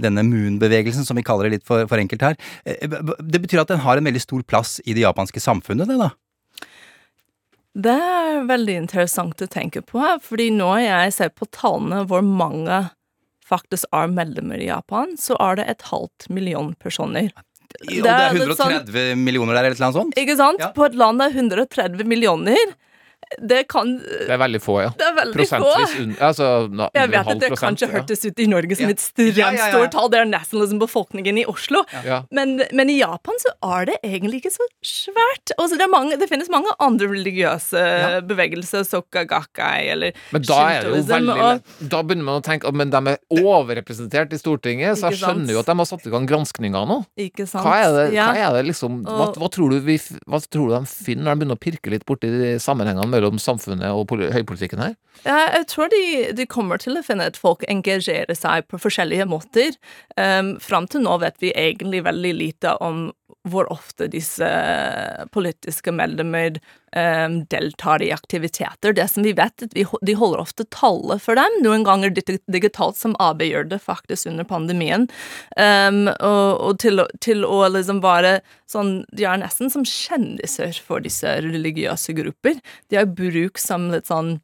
[0.03, 3.71] denne Moon-bevegelsen, som vi kaller det litt for, for enkelt her, eh, det betyr at
[3.71, 6.11] den har en veldig stor plass i det japanske samfunnet, det da?
[7.73, 12.83] Det er veldig interessant å tenke på, fordi når jeg ser på tallene hvor mange
[13.43, 17.31] faktisk er medlemmer i Japan, så er det et halvt million personer.
[17.81, 20.17] Og det er litt sånn- 130 millioner der, eller noe sånt?
[20.21, 20.61] Ikke sant?
[20.61, 20.69] Ja.
[20.71, 22.75] På et land av 130 millioner.
[23.41, 24.89] Det kan Det er veldig få, ja.
[24.97, 25.71] Det er veldig få.
[26.03, 27.93] Un, Altså na- Jeg vet at det prosent, kanskje ja.
[27.99, 28.89] hørtes ut i Norge som Ja.
[28.91, 29.71] et ekstremt Ja, ja, ja.
[29.71, 30.09] stort tall.
[30.09, 31.83] Det er nesten liksom befolkningen i Oslo.
[32.05, 32.23] Ja.
[32.31, 35.53] Men, men i Japan så er det egentlig ikke så svært.
[35.57, 38.21] Altså, det, er mange, det finnes mange andre religiøse Ja.
[38.21, 42.43] bevegelser, soka gakkai eller Men da er det jo veldig og- Da begynner man å
[42.43, 45.85] tenke at men de er overrepresentert i Stortinget, så jeg skjønner jo at de har
[45.85, 47.05] satt i gang granskninger nå.
[47.17, 47.63] Ikke sant?
[47.63, 48.27] Hva er det, Ja.
[48.33, 51.35] hva er det liksom hva, hva, tror du vi, hva tror du de finner når
[51.39, 52.27] de begynner å pirke litt borti
[52.59, 54.95] sammenhengene mellom samfunnet og høypolitikken her?
[55.23, 56.03] Jeg tror de,
[56.35, 59.77] de kommer til å finne at folk engasjerer seg på forskjellige måter.
[60.17, 63.05] Um, Fram til nå vet vi egentlig veldig lite om
[63.43, 64.47] hvor ofte disse
[65.35, 66.59] politiske medlemmer
[66.95, 68.93] um, deltar i aktiviteter.
[68.95, 73.17] Det som vi vet, vi, de holder ofte tallet for dem, noen ganger digitalt, som
[73.23, 75.09] AB gjør det faktisk under pandemien.
[75.57, 78.37] Um, og og til, til å liksom være
[78.69, 82.59] sånn De er nesten som kjendiser for disse religiøse grupper.
[82.89, 84.37] De har bruk som litt sånn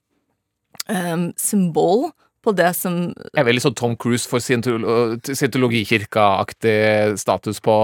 [0.91, 2.09] um, symbol
[2.45, 7.75] på det som Er veldig sånn Tom Cruise for scientolo- scientologikirka-aktig status på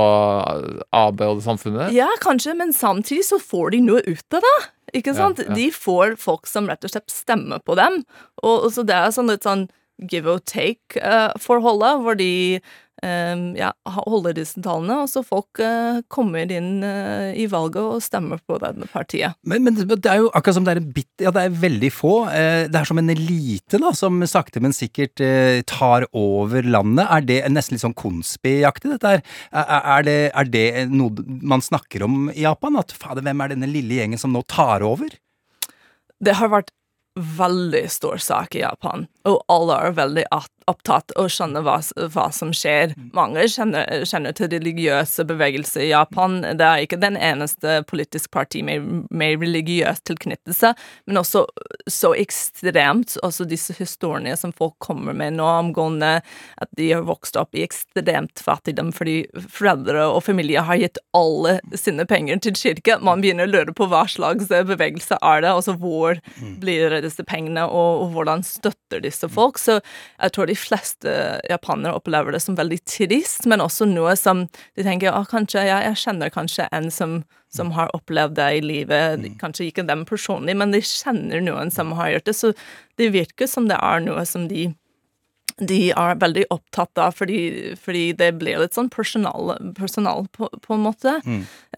[0.96, 1.94] AB og det samfunnet?
[1.96, 4.56] Ja, kanskje, men samtidig så får de noe ut av det.
[5.02, 5.42] Ikke sant?
[5.44, 5.54] ja.
[5.58, 8.04] De får folk som rett og slett stemmer på dem.
[8.44, 9.68] Og, og så det er sånn litt sånn
[10.12, 12.62] give or take-forholdet, hvor de eh,
[13.58, 13.72] ja,
[14.06, 18.60] holder disse tallene, og så folk eh, kommer inn eh, i valget og stemmer på
[18.62, 19.38] denne partiet.
[19.48, 21.92] Men, men det er jo akkurat som det er en bit, ja, det er veldig
[21.94, 22.14] få.
[22.32, 25.22] Eh, det er som en elite da, som sakte, men sikkert
[25.70, 27.06] tar over landet.
[27.06, 29.26] Er det nesten litt sånn konspiaktig, dette her?
[29.52, 32.80] Er, er, det, er det noe man snakker om i Japan?
[32.82, 35.14] At fader, hvem er denne lille gjengen som nå tar over?
[36.24, 36.74] Det har vært
[37.16, 39.08] veldig stor sak i Japan.
[39.26, 40.26] Og alle er veldig
[40.70, 41.78] opptatt av å skjønne hva,
[42.14, 42.94] hva som skjer.
[43.16, 46.40] Mange kjenner, kjenner til religiøse bevegelser i Japan.
[46.58, 50.74] Det er ikke den eneste politiske parti med, med religiøs tilknyttelse,
[51.10, 51.46] men også
[51.92, 56.20] så ekstremt også disse historiene som folk kommer med nå omgående
[56.62, 61.60] at de har vokst opp i ekstremt fattigdom fordi foreldre og familie har gitt alle
[61.78, 62.98] sine penger til kirke.
[63.06, 66.20] Man begynner å lure på hva slags bevegelse er det, altså hvor
[66.62, 69.60] blir disse pengene, og, og hvordan støtter disse folk.
[69.62, 71.16] Så jeg tror de fleste
[71.50, 75.82] japanere opplever det som veldig trist, men også noe som de tenker ah, kanskje, ja,
[75.88, 77.20] jeg kjenner kanskje en som,
[77.54, 81.96] som har opplevd det i livet, kanskje ikke dem personlig, men de kjenner noen som
[82.00, 82.56] har gjort det, så
[83.00, 84.70] det virker som det er noe som de
[85.56, 90.76] de er veldig opptatt av, fordi, fordi det blir litt sånn personal, personal på, på
[90.76, 91.14] en måte.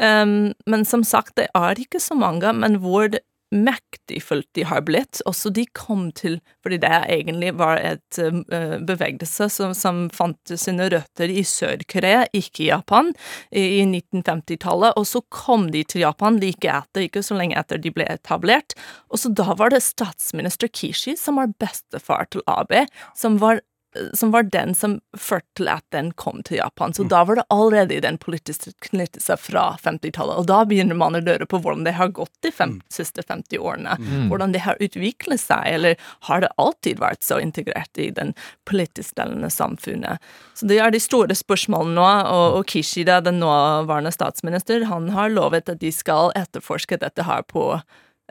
[0.02, 3.21] Um, men som sagt, det er ikke så mange, men hvor det
[3.56, 5.22] mektigfullt de har blitt.
[5.30, 10.90] Også de kom til Fordi det egentlig var et uh, bevegelse som, som fant sine
[10.92, 13.14] røtter i Sør-Korea, ikke i Japan,
[13.52, 14.98] i, i 1950-tallet.
[15.00, 18.76] Og så kom de til Japan like etter, ikke så lenge etter de ble etablert.
[19.08, 22.84] Og så da var det statsminister Kishi, som var bestefar til Abe,
[23.16, 23.64] som var
[24.13, 26.93] som var den som førte til at den kom til Japan.
[26.93, 30.38] Så da var det allerede i den politiske knyttelse fra 50-tallet.
[30.38, 33.58] Og da begynner man å lure på hvordan det har gått de fem, siste 50
[33.58, 33.97] årene.
[34.30, 35.95] Hvordan det har utviklet seg, eller
[36.30, 38.34] har det alltid vært så integrert i den
[38.69, 40.23] politisk delende samfunnet?
[40.54, 45.34] Så det er de store spørsmålene nå, og, og Kishida, den nåværende statsminister, han har
[45.34, 47.71] lovet at de skal etterforske dette her på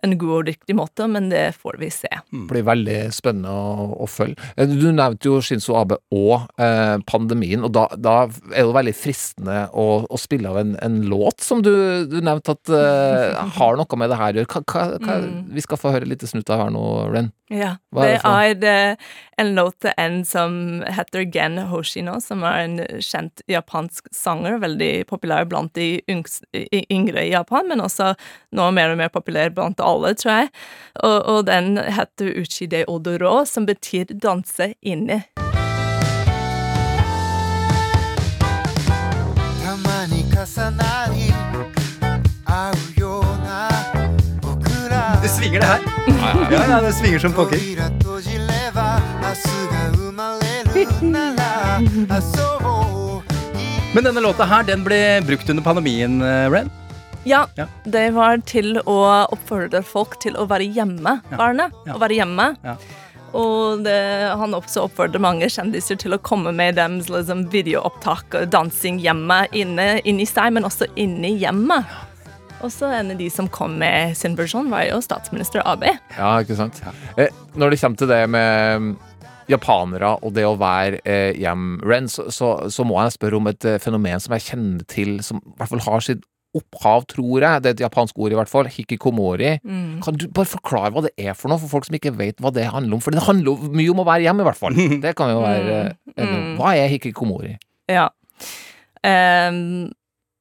[0.06, 2.10] en god og riktig måte, men det får vi se.
[2.30, 4.38] Det blir veldig spennende å, å følge.
[4.56, 8.76] Eh, Du nevnte jo Shinzo Abe og eh, pandemien, og da, da er det jo
[8.76, 11.72] veldig fristende å, å spille av en, en låt som du,
[12.10, 14.64] du nevnte at eh, har noe med det her å gjøre.
[14.66, 15.18] Hva,
[15.56, 17.32] Vi skal få høre litt snutt av her nå, Ren.
[17.52, 18.78] Ja, Hva er det er det
[19.38, 25.06] en låt til en som heter Gen Hoshino, som er en kjent japansk sanger, veldig
[25.06, 28.14] populær blant de yngre i Japan, men også
[28.56, 30.52] nå mer og mer populær blant alle, alle, tror jeg.
[31.02, 35.24] Og, og den heter Uchi de Odoro, som betyr danse inne.
[45.22, 45.80] Det svinger, det her.
[46.50, 47.58] Ja, ja, det svinger som pokker.
[53.94, 56.70] Men denne låta her, den ble brukt under pandemien, eh, Ren?
[57.26, 57.66] Ja, Ja.
[57.84, 58.98] det var til å
[59.34, 61.74] oppfordre folk til å være hjemme, barnet.
[61.86, 61.96] Ja.
[61.96, 62.52] Å være hjemme.
[62.64, 62.76] Ja.
[63.36, 63.96] Og det,
[64.38, 69.42] han også oppfordrer mange kjendiser til å komme med deres liksom, videoopptak og dansing hjemme,
[69.52, 71.84] inne, inni seg, men også inni hjemmet.
[72.64, 75.92] Og så en av de som kom med sin versjon, var jo statsminister Abe.
[76.16, 76.78] Ja, ikke sant?
[77.18, 78.88] Eh, når det kommer til det med mm,
[79.52, 83.50] japanere og det å være eh, hjem, Ren, så, så, så må jeg spørre om
[83.52, 86.24] et eh, fenomen som jeg kjenner til, som i hvert fall har sitt
[86.58, 87.62] opphav, tror jeg.
[87.62, 88.70] Det er et japansk ord, i hvert fall.
[88.72, 89.56] Hikikomori.
[90.04, 92.52] Kan du bare forklare hva det er for noe, for folk som ikke vet hva
[92.54, 93.04] det handler om?
[93.04, 94.80] For det handler mye om å være hjemme, i hvert fall.
[95.06, 95.78] Det kan jo være
[96.16, 96.56] mm.
[96.58, 97.54] Hva er hikikomori?
[97.92, 98.08] Ja.
[99.06, 99.92] Um,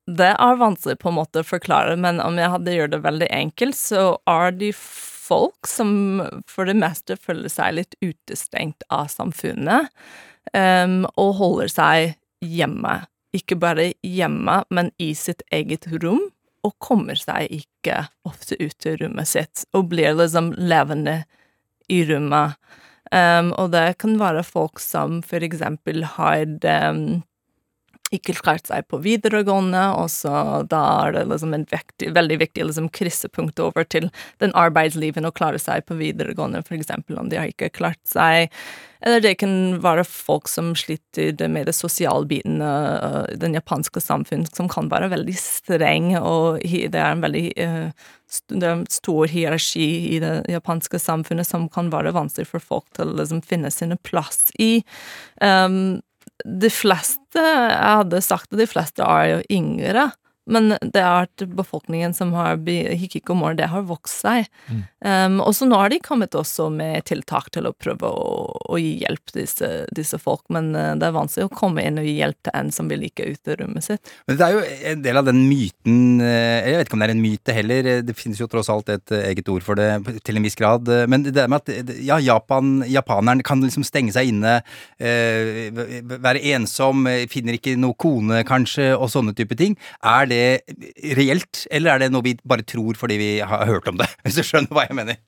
[0.05, 3.29] det er vanskelig på en måte å forklare, men om jeg hadde gjort det veldig
[3.33, 9.89] enkelt, så er de folk som for det meste føler seg litt utestengt av samfunnet,
[10.53, 12.99] um, og holder seg hjemme.
[13.35, 16.21] Ikke bare hjemme, men i sitt eget rom,
[16.65, 21.21] og kommer seg ikke ofte ut til rommet sitt, og blir liksom levende
[21.91, 22.55] i rommet.
[23.13, 27.21] Um, og det kan være folk som for eksempel har ehm,
[28.13, 32.67] ikke klart seg på videregående, og så da er det liksom en vektig, veldig viktig
[32.67, 34.11] liksom kryssepunkt over til
[34.43, 38.53] den arbeidslivet å klare seg på videregående, for eksempel om de har ikke klart seg.
[39.05, 44.45] Eller det kan være folk som sliter med det sosiale biten av den japanske samfunn,
[44.53, 48.07] som kan være veldig streng, og det er en veldig eh,
[48.49, 53.11] det er stor hierarki i det japanske samfunnet som kan være vanskelig for folk til
[53.13, 54.81] å liksom finne sine plass i.
[55.41, 56.01] Um,
[56.45, 60.11] de fleste, jeg hadde sagt at de fleste er jo yngre,
[60.45, 62.93] men det er at befolkningen som har bi-
[63.57, 64.45] det har vokst seg.
[65.05, 68.29] Um, og så nå har de kommet også med tiltak til å prøve å,
[68.73, 71.99] å gi hjelp til disse, disse folk, men eh, det er vanskelig å komme inn
[72.01, 74.13] og gi hjelp til en som vil ikke ut av rommet sitt.
[74.25, 74.63] Men det er jo
[74.93, 77.89] en del av den myten eh, Jeg vet ikke om det er en myte heller,
[77.91, 79.91] eh, det finnes jo tross alt et eget ord for det
[80.25, 80.89] til en viss grad.
[81.11, 84.57] Men det med at ja, Japan, japaneren kan liksom stenge seg inne,
[84.97, 89.77] være ensom, finner ikke noe kone kanskje, og sånne type ting.
[90.01, 90.43] Er det
[91.17, 94.09] reelt, eller er det noe vi bare tror fordi vi har hørt om det?
[94.25, 95.19] Hvis du skjønner hva jeg mener?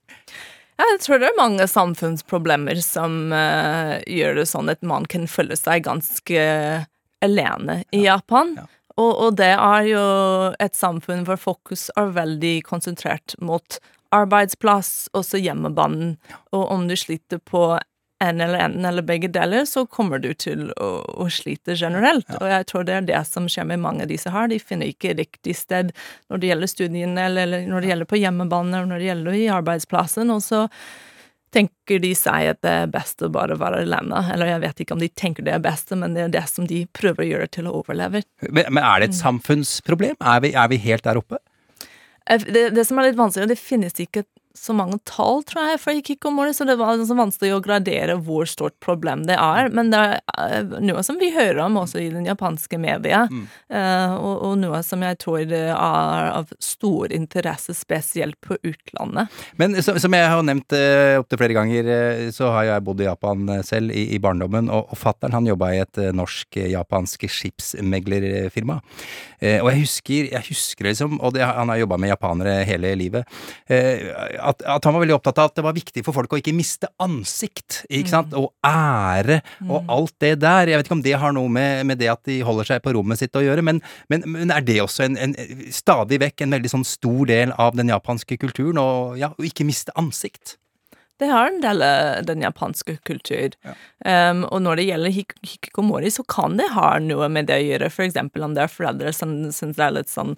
[0.77, 5.25] Ja, jeg tror det er mange samfunnsproblemer som uh, gjør det sånn at man kan
[5.29, 6.41] føle seg ganske
[7.25, 8.57] alene i Japan.
[8.61, 8.67] ja.
[8.97, 10.05] Og, og det er jo
[10.63, 13.77] et samfunn hvor fokus er veldig konsentrert mot
[14.15, 16.15] arbeidsplass, også hjemmebanen.
[16.55, 17.75] Og om du sliter på
[18.19, 20.89] en eller en eller begge deler, så kommer du til å,
[21.21, 22.29] å slite generelt.
[22.39, 24.49] Og jeg tror det er det som skjer med mange av disse her.
[24.49, 25.93] De finner ikke riktig sted
[26.31, 29.37] når det gjelder studiene, eller, eller når det gjelder på hjemmebane, eller når det gjelder
[29.37, 30.33] i arbeidsplassen.
[30.33, 30.63] Og så
[31.53, 34.23] tenker de seg at det er best å bare være alene.
[34.33, 36.67] Eller jeg vet ikke om de tenker det er best, men det er det som
[36.69, 38.23] de prøver å gjøre til å overleve.
[38.49, 40.17] Men, er det et samfunnsproblem?
[40.19, 41.39] Er vi, er vi helt der oppe?
[42.25, 44.25] Eh, Det, det som er litt vanskelig, det finnes ikke
[44.57, 48.49] så mange tall, tror jeg, for hikikomori, så det var så vanskelig å gradere hvor
[48.49, 49.71] stort problem det er.
[49.73, 53.45] Men det er eh, noe som vi hører om også i den japanske media, mm.
[54.17, 59.33] og, og noe som jeg tror det er av stor interesse, spesielt på utlandet.
[59.59, 63.01] Men som, som jeg har nevnt uh, opptil flere ganger, eh, så har jeg bodd
[63.03, 66.13] i Japan eh, selv i, i barndommen, og, og fattern han jobba i et eh,
[66.15, 68.79] norsk-japansk skipsmeglerfirma.
[69.39, 72.93] Eh, og jeg husker, jeg husker liksom, og det, han har jobba med japanere hele
[72.99, 73.37] livet,
[73.69, 74.07] eh,
[74.47, 76.55] at, at han var veldig opptatt av at det var viktig for folk å ikke
[76.55, 80.71] miste ansikt, ikke sant, og ære og alt det der.
[80.71, 82.93] Jeg vet ikke om det har noe med, med det at de holder seg på
[82.97, 83.81] rommet sitt å gjøre, men,
[84.11, 85.35] men, men er det også en, en
[85.73, 89.67] stadig vekk en veldig sånn stor del av den japanske kulturen, og ja, å ikke
[89.67, 90.57] miste ansikt?
[91.17, 93.55] Det har en del av den japanske kultur.
[94.05, 97.65] Um, og når det gjelder hik hikikomori, så kan det ha noe med det å
[97.65, 97.89] gjøre.
[97.93, 100.35] For eksempel om det er foreldre som syns det er litt sånn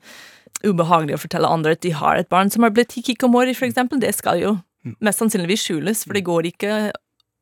[0.66, 4.02] ubehagelig å fortelle andre at de har et barn som har blitt hikikomori, for eksempel.
[4.02, 4.56] Det skal jo
[5.04, 6.74] mest sannsynligvis skjules, for det går ikke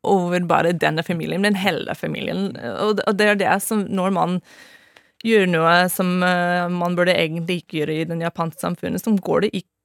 [0.07, 2.51] over bare denne familien, men hele familien.
[2.55, 4.41] Og, og det er det som når man
[5.25, 9.47] gjør noe som eh, man burde egentlig ikke gjøre i den japanske samfunnet, så går
[9.47, 9.76] det ikke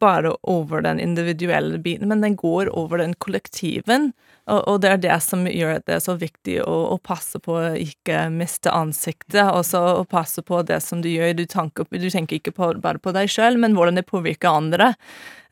[0.00, 4.12] bare over den individuelle biten, men den går over den kollektiven.
[4.44, 7.40] Og, og det er det som gjør at det er så viktig å, å passe
[7.40, 11.32] på å ikke miste ansiktet, Også å passe på det som du gjør.
[11.38, 14.92] Du tenker, du tenker ikke på, bare på deg sjøl, men hvordan det påvirker andre.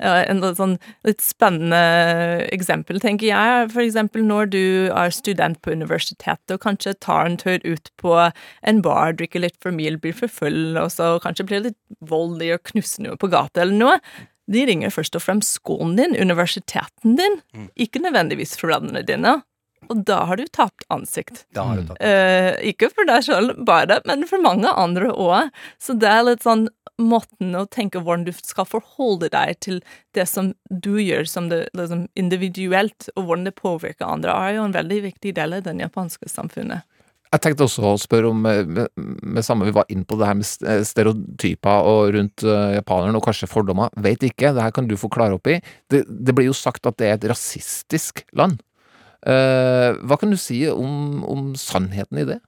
[0.03, 1.79] En sånn litt spennende
[2.53, 7.39] eksempel, tenker jeg, for eksempel når du er student på universitetet og kanskje tar en
[7.41, 8.17] tur ut på
[8.67, 11.79] en bar, drikker litt for mye, blir for full, og så kanskje blir litt
[12.11, 13.97] voldelig og knuser noe på gata eller noe.
[14.51, 17.41] De ringer først og fremst skolen din, universiteten din,
[17.79, 19.39] ikke nødvendigvis foreldrene dine.
[19.91, 21.45] Og da har du tapt ansikt.
[21.57, 22.03] Da har du tapt.
[22.05, 25.51] Eh, ikke for deg sjøl bare, men for mange andre òg.
[25.83, 26.69] Så det er litt sånn
[27.03, 29.81] måten å tenke hvordan du skal forholde deg til
[30.17, 34.67] det som du gjør som det liksom individuelt, og hvordan det påvirker andre, er jo
[34.69, 36.87] en veldig viktig del av den japanske samfunnet.
[37.33, 38.91] Jeg tenkte også å spørre om, eh, med,
[39.25, 43.17] med samme vi var inn på det her med eh, stereotyper og rundt uh, japaneren,
[43.17, 43.89] og kanskje fordommer.
[44.05, 45.57] Vet ikke, det her kan du få klare opp i.
[45.89, 48.61] Det, det blir jo sagt at det er et rasistisk land.
[49.23, 52.41] Eh, hva kan du si om, om sannheten i det?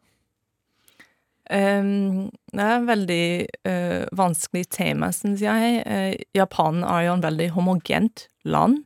[1.52, 3.26] Um, det er et veldig
[3.68, 5.82] uh, vanskelig tema, syns jeg.
[5.84, 8.80] Uh, Japan er jo en veldig homogent land,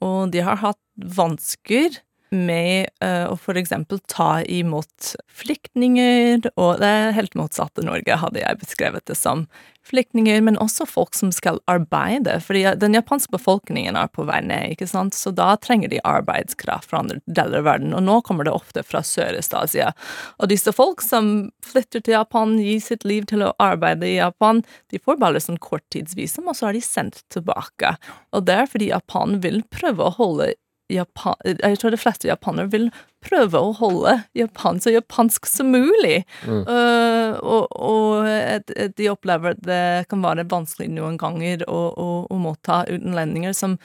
[0.00, 2.00] og de har hatt vansker
[2.34, 8.18] med uh, å for eksempel ta imot flyktninger, og det er helt motsatt av Norge,
[8.22, 9.44] hadde jeg beskrevet det som.
[9.84, 14.72] Flyktninger, men også folk som skal arbeide, fordi den japanske befolkningen er på vei ned,
[14.72, 18.48] ikke sant, så da trenger de arbeidskraft fra andre deler av verden, og nå kommer
[18.48, 19.92] det ofte fra Sørøst-Asia.
[20.40, 24.64] Og disse folk som flytter til Japan, gir sitt liv til å arbeide i Japan,
[24.88, 27.96] de får bare sånn korttidsvisum, og så er de sendt tilbake.
[28.32, 30.54] Og det er fordi Japan vil prøve å holde
[30.92, 32.86] Japan, jeg tror de fleste japanere vil
[33.24, 36.24] prøve å holde Japan så japansk som mulig.
[36.44, 42.40] Uh, og og de opplever at det kan være vanskelig noen ganger å, å, å
[42.40, 43.78] motta utenlendinger som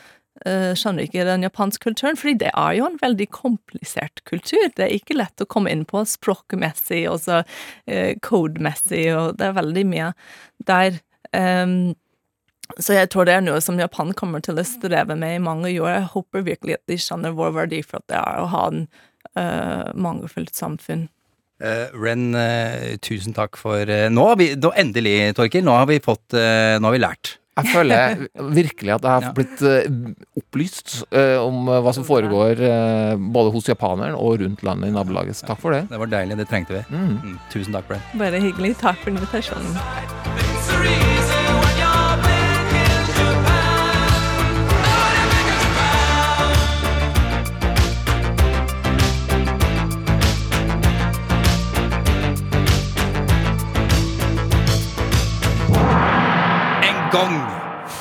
[0.46, 4.68] uh, skjønner ikke den japanske kulturen, fordi det er jo en veldig komplisert kultur.
[4.76, 9.50] Det er ikke lett å komme inn på språkmessig og så uh, kodemessig, og det
[9.50, 10.12] er veldig mye
[10.68, 11.02] der.
[11.36, 11.96] Um,
[12.78, 15.72] så jeg tror det er noe som Japan kommer til å streve med i mange
[15.82, 15.94] år.
[15.96, 18.84] Jeg håper virkelig at de skjønner hvor verdifullt det er å ha en
[19.40, 21.08] uh, mangefullt samfunn.
[21.60, 25.90] Uh, Ren, uh, tusen takk for eh, Nå har vi da endelig, Torkil, nå har
[25.90, 27.34] vi fått eh, Nå har vi lært.
[27.60, 28.22] Jeg føler
[28.56, 29.90] virkelig at jeg har blitt eh,
[30.40, 34.96] opplyst eh, om eh, hva som foregår eh, både hos japaneren og rundt landet i
[34.96, 35.36] nabolaget.
[35.42, 35.82] Så takk for det.
[35.92, 36.84] Det var deilig, det trengte vi.
[36.94, 37.16] Mm.
[37.20, 38.04] Mm, tusen takk, Bren.
[38.22, 38.72] Bare hyggelig.
[38.80, 39.74] Takk for invitasjonen.
[57.10, 57.59] 杠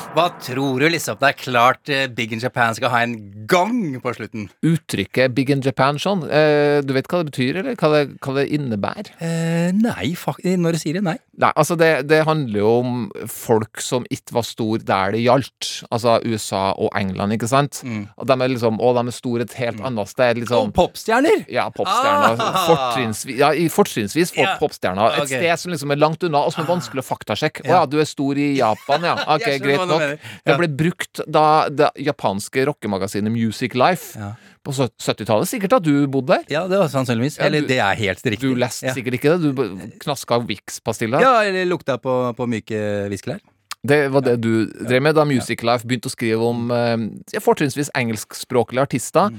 [0.09, 3.13] Hva tror du liksom det er klart eh, Big in Japan skal ha en
[3.49, 4.47] gang på slutten?
[4.65, 8.33] Uttrykket 'big in Japan', sånn, eh, du vet hva det betyr, eller hva det, hva
[8.39, 9.11] det innebærer?
[9.21, 10.15] Eh, nei,
[10.57, 11.17] når du sier det, nei.
[11.39, 12.95] Nei, altså det, det handler jo om
[13.31, 15.69] folk som ikke var store der det gjaldt.
[15.87, 17.79] Altså USA og England, ikke sant?
[18.19, 20.35] Og de er liksom Å, de er store et helt annet sted.
[20.35, 20.73] Og Liksom.
[20.75, 21.45] popstjerner!
[21.51, 22.35] Ja, popstjerner.
[22.43, 22.59] Ah!
[22.67, 24.57] Fortrinnsvis, ja, fortrinnsvis for Ja.
[24.59, 25.15] popstjerner.
[25.15, 25.39] Et okay.
[25.39, 27.63] sted som liksom er langt unna, og som er vanskelig å faktasjekke.
[27.67, 29.15] Å ja, du er stor i Japan, ja.
[29.39, 29.98] Ok, greit nok.
[29.99, 30.31] Mener.
[30.47, 34.31] Det ble brukt da det japanske rockemagasinet Music Life Ja.
[34.65, 35.47] på 70-tallet.
[35.51, 36.43] Sikkert at du bodde der.
[36.51, 37.37] Ja, det var sannsynligvis.
[37.39, 38.41] Ja, Eller det er helt riktig.
[38.49, 38.93] Du leste ja.
[38.97, 39.53] sikkert ikke det?
[39.55, 41.21] Du knaska Vix-pastiller?
[41.23, 43.39] Ja, eller lukta på, på myke viskelær.
[43.79, 47.87] Det var det du drev med da Music Life begynte å skrive om eh, fortrinnsvis
[47.95, 49.37] engelskspråklige artister Mm.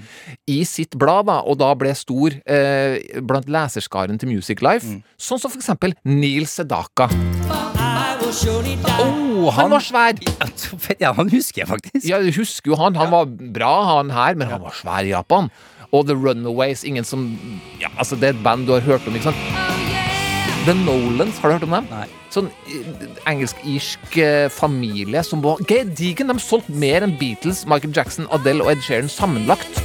[0.49, 4.87] i sitt blad, da, og da ble stor eh, blant leserskaren til Music Life.
[4.89, 5.03] Mm.
[5.21, 7.11] Sånn som for eksempel Neil Sedaka.
[8.31, 10.15] Oh, Han var svær!
[11.03, 12.05] Ja, han husker jeg faktisk.
[12.07, 12.95] Ja, jeg husker jo han.
[12.95, 15.49] Han var bra, han her, men han var svær i Japan.
[15.91, 17.25] Og The Runaways, ingen som
[17.81, 19.43] Ja, altså, det er et band du har hørt om, ikke sant?
[20.63, 21.91] The Nolans, har du hørt om dem?
[21.91, 22.07] Nei.
[22.31, 26.31] Sånn eh, engelsk-irsk eh, familie som var gedigen.
[26.31, 29.83] De solgte mer enn Beatles, Michael Jackson, Adele og Ed Sheeran sammenlagt.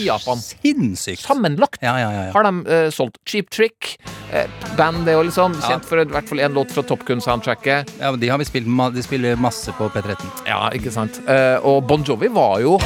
[0.00, 0.40] I Japan.
[0.40, 1.22] Sinnssykt.
[1.22, 1.80] Sammenlagt!
[1.84, 2.26] Ja, ja, ja.
[2.34, 3.94] Har de uh, solgt Cheap Trick,
[4.32, 4.46] uh,
[4.78, 7.96] band det er jo liksom, kjent for i hvert fall én låt fra Top Gun-soundtracket.
[8.00, 10.26] ja men de har vi spilt De spiller masse på P13.
[10.48, 11.22] Ja, ikke sant.
[11.28, 12.78] Uh, og Bon Jovi var jo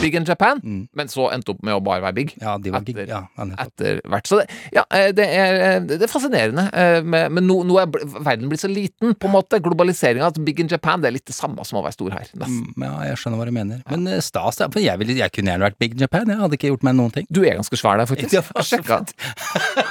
[0.00, 0.60] big in Japan,
[0.94, 2.34] men så endte opp med å bare være big.
[2.40, 3.22] Ja, de var Etter- gig- ja.
[3.64, 4.26] Etter hvert.
[4.30, 6.68] Så det, ja, eh, det er, eh, det er fascinerende.
[6.72, 7.86] eh, Men nå, nå er
[8.22, 9.60] verden blitt så liten, på en måte.
[9.62, 10.26] Globaliseringa.
[10.28, 12.26] At big in Japan det er litt det samme som å være stor her.
[12.36, 12.74] Nesten.
[12.76, 13.82] Mm, Ja, jeg skjønner hva du mener.
[13.90, 14.58] Men stas.
[14.58, 16.26] For jeg, ville, jeg kunne gjerne vært Big in Japan.
[16.28, 17.26] Jeg hadde ikke gjort meg noen ting.
[17.30, 18.32] Du er ganske svær der, faktisk.
[18.58, 19.00] Jeg sjekka.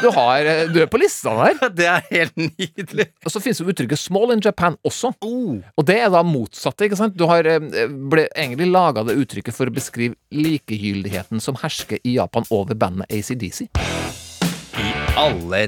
[0.02, 0.44] Du, har,
[0.74, 1.70] du er på lista der.
[1.78, 3.08] Det er helt nydelig.
[3.26, 5.14] Og så finnes jo uttrykket 'small in Japan' også.
[5.22, 5.60] Oh.
[5.78, 7.16] Og det er da motsatte, ikke sant?
[7.18, 9.97] Du har ble egentlig laga det uttrykket for å beskrive
[10.32, 13.68] likegyldigheten som hersker i Japan over bandet ACDC.
[14.78, 15.64] I alle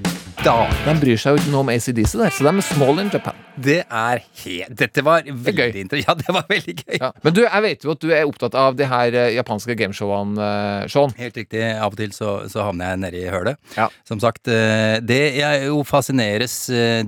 [0.46, 0.76] dager.
[0.86, 3.40] De bryr seg jo ikke noe om ACDC der, så de er small in Japan.
[3.60, 5.74] Det er helt Dette var veldig gøy.
[5.82, 6.06] interessant.
[6.06, 7.00] Ja, det var veldig gøy.
[7.02, 7.10] Ja.
[7.26, 10.38] Men du, jeg vet jo at du er opptatt av de her eh, japanske gameshowene,
[10.46, 11.12] eh, Sean.
[11.18, 11.66] Helt riktig.
[11.74, 13.60] Av og til så, så havner jeg nedi hølet.
[13.76, 13.90] Ja.
[14.08, 16.60] Som sagt, eh, det jeg jo fascineres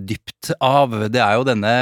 [0.02, 1.76] dypt av, det er jo denne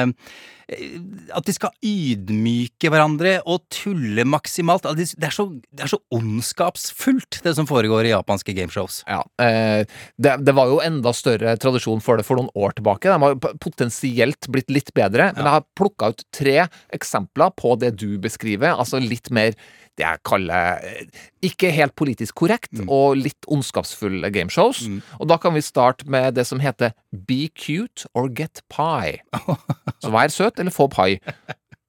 [1.34, 4.86] at de skal ydmyke hverandre og tulle maksimalt.
[4.98, 9.02] Det er så, det er så ondskapsfullt, det som foregår i japanske gameshows.
[9.10, 9.86] Ja, eh,
[10.22, 13.10] det, det var jo enda større tradisjon for det for noen år tilbake.
[13.10, 16.58] De har p- potensielt blitt litt bedre, men jeg har plukka ut tre
[16.96, 18.76] eksempler på det du beskriver.
[18.78, 19.58] Altså litt mer
[20.00, 24.86] det jeg kaller eh, ikke helt politisk korrekt, og litt ondskapsfulle gameshows.
[25.20, 29.20] Og da kan vi starte med det som heter Be cute or get pie.
[30.04, 31.18] Så vær søt eller få pai.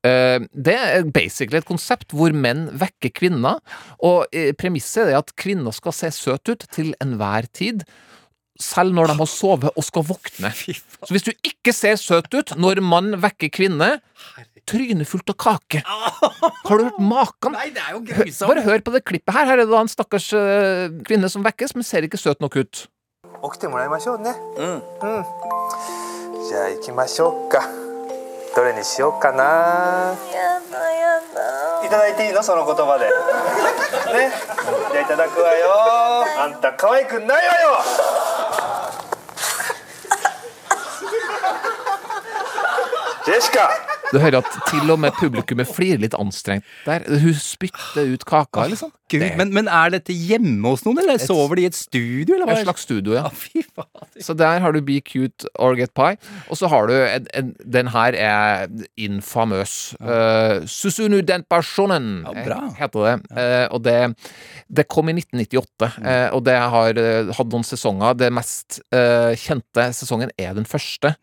[0.06, 3.60] Eh, det er basically et konsept hvor menn vekker kvinner,
[4.00, 7.84] og eh, premisset er at kvinner skal se søte ut til enhver tid.
[8.60, 10.50] Selv når de har sovet og skal våkne.
[10.52, 13.94] Så hvis du ikke ser søt ut når mann vekker kvinne,
[14.67, 15.83] trynet fullt av kake.
[15.85, 17.55] Har du hørt maken?
[17.55, 19.45] Nei, det er jo Hør, bare hør på det klippet her.
[19.47, 22.59] Her er det da en stakkars eh, kvinne som vekkes, men ser ikke søt nok
[22.63, 22.85] ut.
[23.51, 24.81] 起きてもらいましょうねうんうん
[26.47, 27.69] じゃあ行きましょうか
[28.55, 33.11] どれにしようかなやだやだいただいていいのその言葉でね
[34.91, 35.67] じゃあいただくわよ
[36.39, 37.39] あんた可愛くないわよ
[43.25, 43.69] ジェシカ
[44.10, 47.04] Du hører at til og med publikummet flirer litt anstrengt der.
[47.06, 48.92] Hun spytter ut kaka, liksom.
[49.10, 52.36] Gud, Det men, men er dette hjemme hos noen, eller sover de i et studio,
[52.36, 53.24] eller et slags studio, ja.
[53.26, 53.86] Ah.
[54.20, 56.18] Så der har du Be Cute or Get Pie.
[56.50, 58.68] Og så har du en, en, Den her er
[59.00, 59.94] infamøs.
[59.98, 62.58] Uh, Susunu den personen Ja, bra.
[62.68, 63.14] eh, heter det.
[63.32, 63.96] Uh, og det,
[64.68, 68.18] det kom i 1998, uh, og det har uh, hatt noen sesonger.
[68.20, 71.14] Det mest eh, kjente sesongen er den første.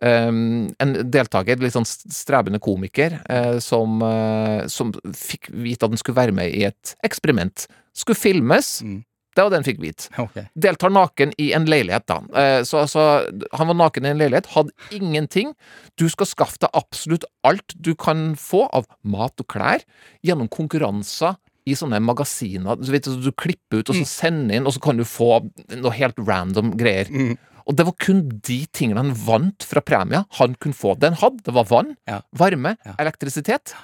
[0.00, 1.88] Um, en deltaker, litt sånn
[2.34, 6.94] strebende komiker, eh, som, eh, som fikk vite at den skulle være med i et
[7.06, 7.66] eksperiment.
[7.94, 8.80] Skulle filmes.
[8.82, 9.04] Mm.
[9.34, 10.44] Det var det han fikk vite Okay.
[10.54, 12.20] deltar naken i en leilighet, da.
[12.38, 13.06] Eh, Så altså,
[13.52, 15.54] han var naken i en leilighet, hadde ingenting.
[15.98, 19.82] Du skal skaffe deg absolutt alt du kan få av mat og klær
[20.22, 22.76] gjennom konkurranser i sånne magasiner.
[22.76, 25.40] Du, vet, du klipper ut, og så sender inn, og så kan du få
[25.80, 27.08] noe helt random greier.
[27.66, 30.94] Og det var kun de tingene han vant fra premia han kunne få.
[31.00, 32.20] Det han hadde, det var vann, Ja.
[32.36, 32.94] varme, Ja.
[32.98, 33.74] elektrisitet.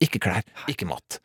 [0.00, 1.18] Ikke klær, ikke mat.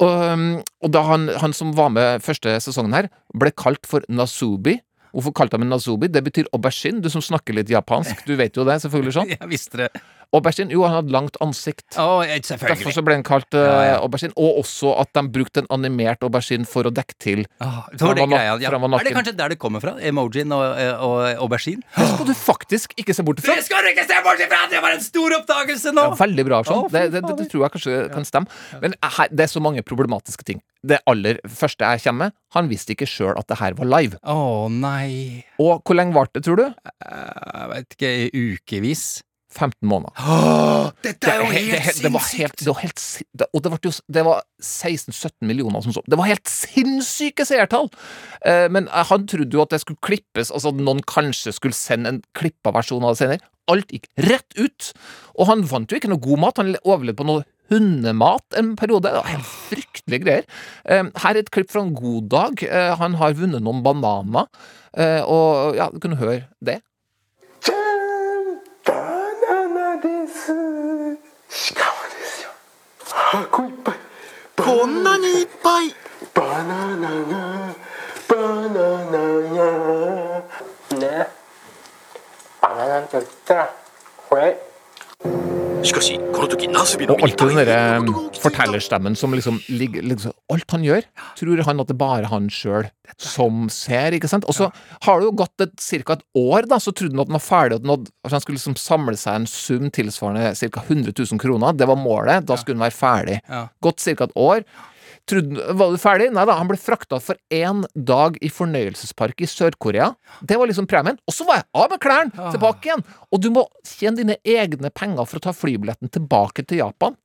[0.00, 4.80] Og, og da han, han som var med første sesongen her, ble kalt for Nasubi,
[5.14, 6.08] Hvorfor kalte han den nazubi?
[6.10, 6.98] Det betyr aubergine.
[7.00, 9.28] Du som snakker litt japansk, du vet jo det, selvfølgelig sånn.
[9.38, 9.88] Jeg visste det.
[10.34, 11.86] Aubergine, jo, han hadde langt ansikt.
[12.00, 14.34] Å, Derfor så ble han kalt uh, aubergine.
[14.40, 17.44] Og også at de brukte en animert aubergine for å dekke til.
[17.62, 18.56] Oh, det var det greia.
[18.62, 18.72] Ja.
[18.74, 19.94] Er det kanskje der det kommer fra?
[20.02, 21.84] Emojien og, og, og aubergine?
[22.04, 23.56] Det skal du faktisk ikke se bort ifra.
[23.58, 24.60] Det skal du ikke se bort ifra!
[24.70, 26.04] Det var en stor oppdagelse nå!
[26.10, 26.84] Ja, veldig bra, Aksjon.
[26.84, 28.62] Oh, det, det, det, tror jeg kanskje kan stemme.
[28.82, 30.62] Men her, det er så mange problematiske ting.
[30.84, 34.20] Det aller første jeg kommer med, han visste ikke sjøl at det her var live.
[34.20, 36.66] Å nei Og hvor lenge varte det, tror du?
[36.68, 39.06] Jeg vet ikke, ukevis?
[39.54, 40.92] 15 måneder.
[41.04, 43.02] dette er jo he- helt he- det var helt, det var helt
[43.54, 46.02] Og det, jo, det var 16-17 millioner som så.
[46.08, 47.88] Det var helt sinnssyke seertall!
[48.44, 52.08] Eh, men han trodde jo at det skulle klippes, altså at noen kanskje skulle sende
[52.12, 53.44] en klippa versjon av det senere.
[53.72, 54.92] Alt gikk rett ut!
[55.38, 56.58] Og han fant jo ikke noe god mat.
[56.60, 59.08] Han overlevde på noe hundemat en periode.
[59.08, 60.48] Det var helt fryktelige greier.
[60.84, 62.60] Eh, her er et klipp fra en god dag.
[62.66, 64.50] Eh, han har vunnet noen bananer,
[64.96, 66.80] eh, og ja, du kunne høre det.
[73.33, 73.95] 箱いっぱい
[74.57, 75.93] こんなにいっぱい
[76.33, 77.75] バナナが
[78.27, 78.35] バ
[78.69, 79.17] ナナ
[79.55, 80.43] が
[80.99, 81.27] ね
[82.61, 83.75] バナナって言ったら
[84.29, 84.57] これ
[85.83, 91.06] しかしこの時ナスビの Og 身に alltid den 大 derre 変なことが起きていた fortellerstemmen som liksom ligger liksom, Alt han gjør,
[91.38, 92.90] tror han at det er bare han sjøl
[93.20, 94.44] som ser, ikke sant?
[94.44, 94.68] Og så
[95.06, 95.74] har det jo gått et,
[96.04, 96.16] ca.
[96.18, 98.44] et år, da, så trodde han at han var ferdig, at han, hadde, at han
[98.44, 100.82] skulle liksom samle seg en sum tilsvarende ca.
[100.84, 101.76] 100 000 kroner.
[101.76, 102.44] Det var målet.
[102.48, 103.38] Da skulle han være ferdig.
[103.48, 103.62] Ja.
[103.84, 104.28] Gått ca.
[104.28, 104.66] et år.
[105.24, 106.28] Trodde, var du ferdig?
[106.36, 110.10] Nei da, han ble frakta for én dag i fornøyelsespark i Sør-Korea.
[110.44, 111.16] Det var liksom premien.
[111.24, 112.48] Og så var jeg av med klærne!
[112.52, 113.04] Tilbake igjen!
[113.32, 117.16] Og du må tjene dine egne penger for å ta flybilletten tilbake til Japan.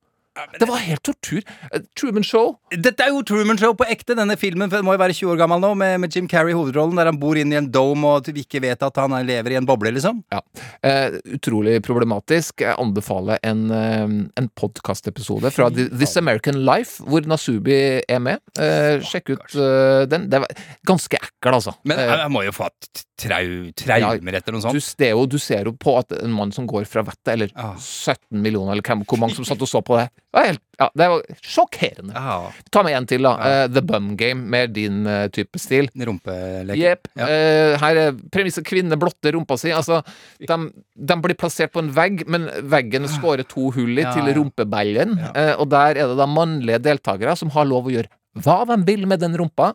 [0.58, 1.42] Det var helt tortur.
[1.70, 2.54] Eh, Truman Show.
[2.72, 4.70] Dette er jo Truman Show på ekte, denne filmen.
[4.70, 6.96] For den må jo være 20 år gammel nå, med, med Jim Carrey i hovedrollen,
[6.98, 9.58] der han bor inne i en dome og vi ikke vet at han lever i
[9.60, 10.22] en boble, liksom.
[10.32, 10.40] Ja.
[10.86, 12.64] Eh, utrolig problematisk.
[12.64, 18.42] Jeg anbefaler en, eh, en podkastepisode fra This American Life, hvor Nasubi er med.
[18.58, 20.28] Eh, sjekk ut uh, den.
[20.30, 21.74] Det var ganske ekkel, altså.
[21.88, 24.96] Men jeg må jo få hatt trau, traumer etter noe du, sånt.
[25.00, 27.50] det er jo, du ser jo på at en mann som går fra vettet, eller
[27.60, 27.74] Ah.
[27.76, 30.08] 17 millioner, eller hvem, hvor mange som satt og så på det.
[30.30, 32.12] Det var, helt, ja, det var sjokkerende.
[32.14, 32.34] Ja,
[32.70, 33.32] Ta med en til, da.
[33.42, 35.88] Eh, The Bum Game, med din uh, type stil.
[35.98, 36.78] Rumpelek.
[36.78, 37.10] Yep.
[37.18, 37.26] Ja.
[37.26, 39.72] Eh, her er premisset kvinne blotter rumpa si.
[39.74, 39.98] Altså,
[40.38, 40.60] de,
[40.94, 44.36] de blir plassert på en vegg, men veggen skårer to hull i Ja, til ja.
[44.38, 45.18] rumpebellen.
[45.58, 49.08] Og der er det da mannlige deltakere som har lov å gjøre hva de vil
[49.10, 49.72] med den rumpa.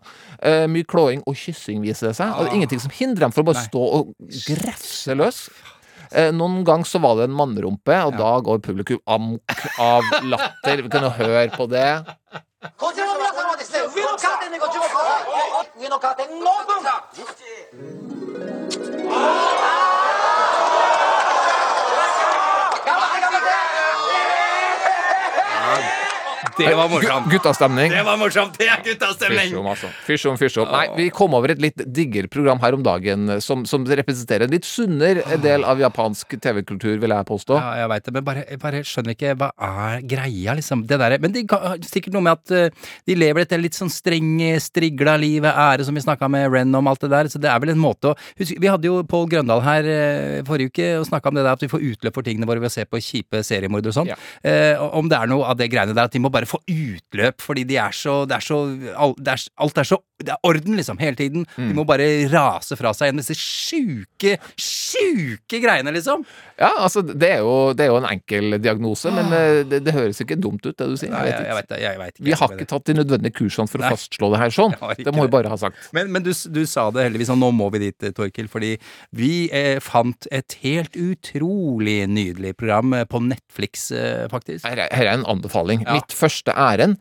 [0.72, 2.32] Mye klåing og kyssing, viser det seg.
[2.32, 3.68] Og det er ingenting som hindrer dem for å bare Nei.
[3.68, 4.14] stå og
[4.48, 5.42] grefse løs.
[6.16, 10.86] Eh, noen gang så var det en mannerumpe, og da går publikum amok av latter.
[10.86, 11.90] Vi kan jo høre på det.
[12.78, 12.92] こ
[26.58, 27.26] Det var morsomt.
[27.28, 27.92] Gu- Guttastemning.
[27.92, 28.56] Det var morsomt!
[28.60, 29.50] Det er guttastemning!
[29.50, 29.90] Fysjom, altså.
[30.08, 30.70] Fysjom, fysjom.
[30.72, 34.46] Nei, vi kom over et litt digger program her om dagen eh, som, som representerer
[34.48, 37.58] en litt sunnere del av japansk TV-kultur, vil jeg påstå.
[37.60, 40.86] Ja, jeg veit det, men bare, jeg bare skjønner ikke hva er greia, liksom.
[40.88, 43.92] Det derre Men det er sikkert noe med at eh, de lever dette litt sånn
[43.94, 47.52] strenge, strigla livet, ære, som vi snakka med Ren om alt det der, så det
[47.52, 50.88] er vel en måte å husk, Vi hadde jo Pål Grøndal her eh, forrige uke
[51.02, 52.88] og snakka om det der at vi får utløp for tingene våre ved å se
[52.88, 54.10] på kjipe seriemordere og sånn.
[54.14, 54.18] Ja.
[54.48, 57.42] Eh, om det er noe av det greiene der at de må bare få utløp
[57.44, 58.60] fordi de er så er så
[59.58, 61.44] Alt er så Det er orden, liksom, hele tiden.
[61.58, 66.24] De må bare rase fra seg igjen disse sjuke, sjuke greiene, liksom.
[66.56, 69.96] Ja, altså, det er jo, det er jo en enkel diagnose, men eh, det, det
[69.96, 71.12] høres ikke dumt ut, det du sier.
[71.12, 71.74] Nei, Jeg vet jeg vet.
[71.84, 72.26] Jeg vet ikke.
[72.30, 73.92] Vi har ikke tatt de nødvendige kursene for å Nei.
[73.96, 74.78] fastslå det her sånn.
[75.06, 75.90] Det må vi bare ha sagt.
[75.96, 78.72] Men, men du, du sa det heldigvis, og nå må vi dit, Torkil, fordi
[79.20, 84.64] vi eh, fant et helt utrolig nydelig program eh, på Netflix, eh, faktisk.
[84.66, 85.84] Her er, her er en anbefaling.
[85.86, 86.00] Ja.
[86.00, 86.98] Mitt første ærend.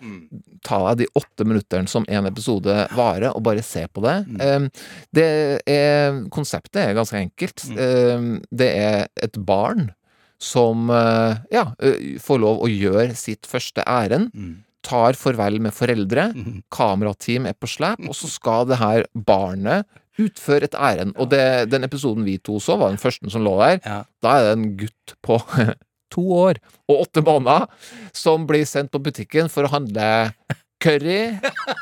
[0.64, 2.74] Ta deg de åtte minuttene som en episode
[3.04, 4.16] varer, og bare se på det.
[4.26, 4.70] Mm.
[5.14, 5.28] det
[5.68, 7.68] er, konseptet er ganske enkelt.
[7.68, 8.40] Mm.
[8.50, 9.92] det er et barn
[10.44, 11.68] som uh, ja,
[12.20, 14.32] får lov å gjøre sitt første ærend.
[14.34, 14.54] Mm.
[14.84, 16.30] Tar farvel med foreldre.
[16.34, 16.64] Mhm.
[16.74, 19.88] Kamerateam er på slep, og så skal det her barnet
[20.20, 21.16] utføre et ærend.
[21.18, 23.80] Og det, den episoden vi to så, var den første som lå der.
[23.82, 24.02] Ja.
[24.22, 25.40] Da er det en gutt på
[26.14, 27.66] to år og åtte måneder
[28.14, 30.06] som blir sendt på butikken for å handle
[30.83, 31.35] curry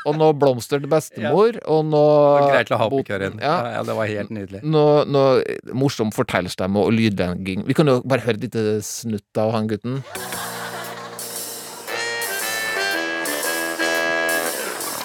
[0.06, 3.38] og noe blomster til bestemor og noe Greit å ha på bot- køren.
[3.40, 4.62] Ja, Ja, ja, det var helt nydelig.
[4.64, 7.62] noe, noe morsom fortellerstemme og lydlegging.
[7.66, 10.02] Vi kan jo bare høre et lite snutt av han gutten.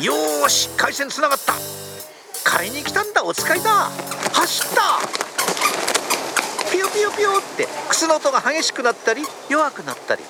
[0.01, 1.53] よーし回線つながった
[2.43, 3.69] 買いに来たんだお使いだ
[4.33, 4.81] 走った
[6.71, 10.23] ピヨピヨピヨって靴の音が激しくなったり弱くなったり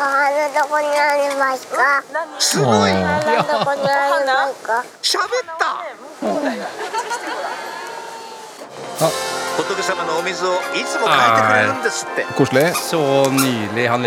[0.00, 2.02] お花どこにありますか？
[2.38, 2.90] すごい。
[2.90, 4.82] おー花どこにありますか？
[5.02, 5.28] 喋っ
[5.58, 5.84] た。
[9.58, 12.24] 仏様のお水をいつも変えてくれるんですって。
[12.32, 12.72] Koselig.
[12.72, 14.00] Så nydelig, han.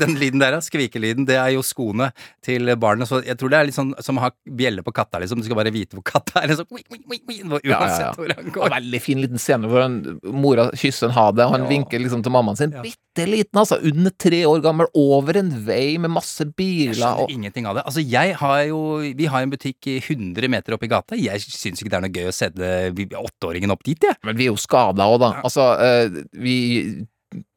[0.00, 2.10] den lyden der, skvikelyden, det er jo skoene
[2.44, 3.08] til barnet.
[3.10, 5.40] Så jeg tror det er litt sånn som å ha bjelle på katta, liksom.
[5.40, 6.52] Du skal bare vite hvor katta er.
[6.52, 6.68] Liksom.
[6.70, 8.12] Uansett ja, ja, ja.
[8.16, 8.70] hvor han går.
[8.76, 9.98] veldig fin liten scene hvor han,
[10.36, 12.74] mora kysser en ha og han vinker liksom til mammaen sin.
[12.84, 13.80] Bitte liten, altså.
[13.86, 14.90] Under tre år gammel.
[14.96, 16.94] Over en vei med masse biler.
[16.94, 17.34] Jeg skjønner og...
[17.34, 17.86] ingenting av det.
[17.88, 18.80] Altså, jeg har jo
[19.16, 21.18] Vi har en butikk 100 meter opp i gata.
[21.18, 22.72] Jeg syns ikke det er noe gøy å sette
[23.16, 24.18] åtteåringen opp dit, jeg.
[24.26, 25.34] Men vi er jo skada òg, da.
[25.46, 26.56] Altså, eh, vi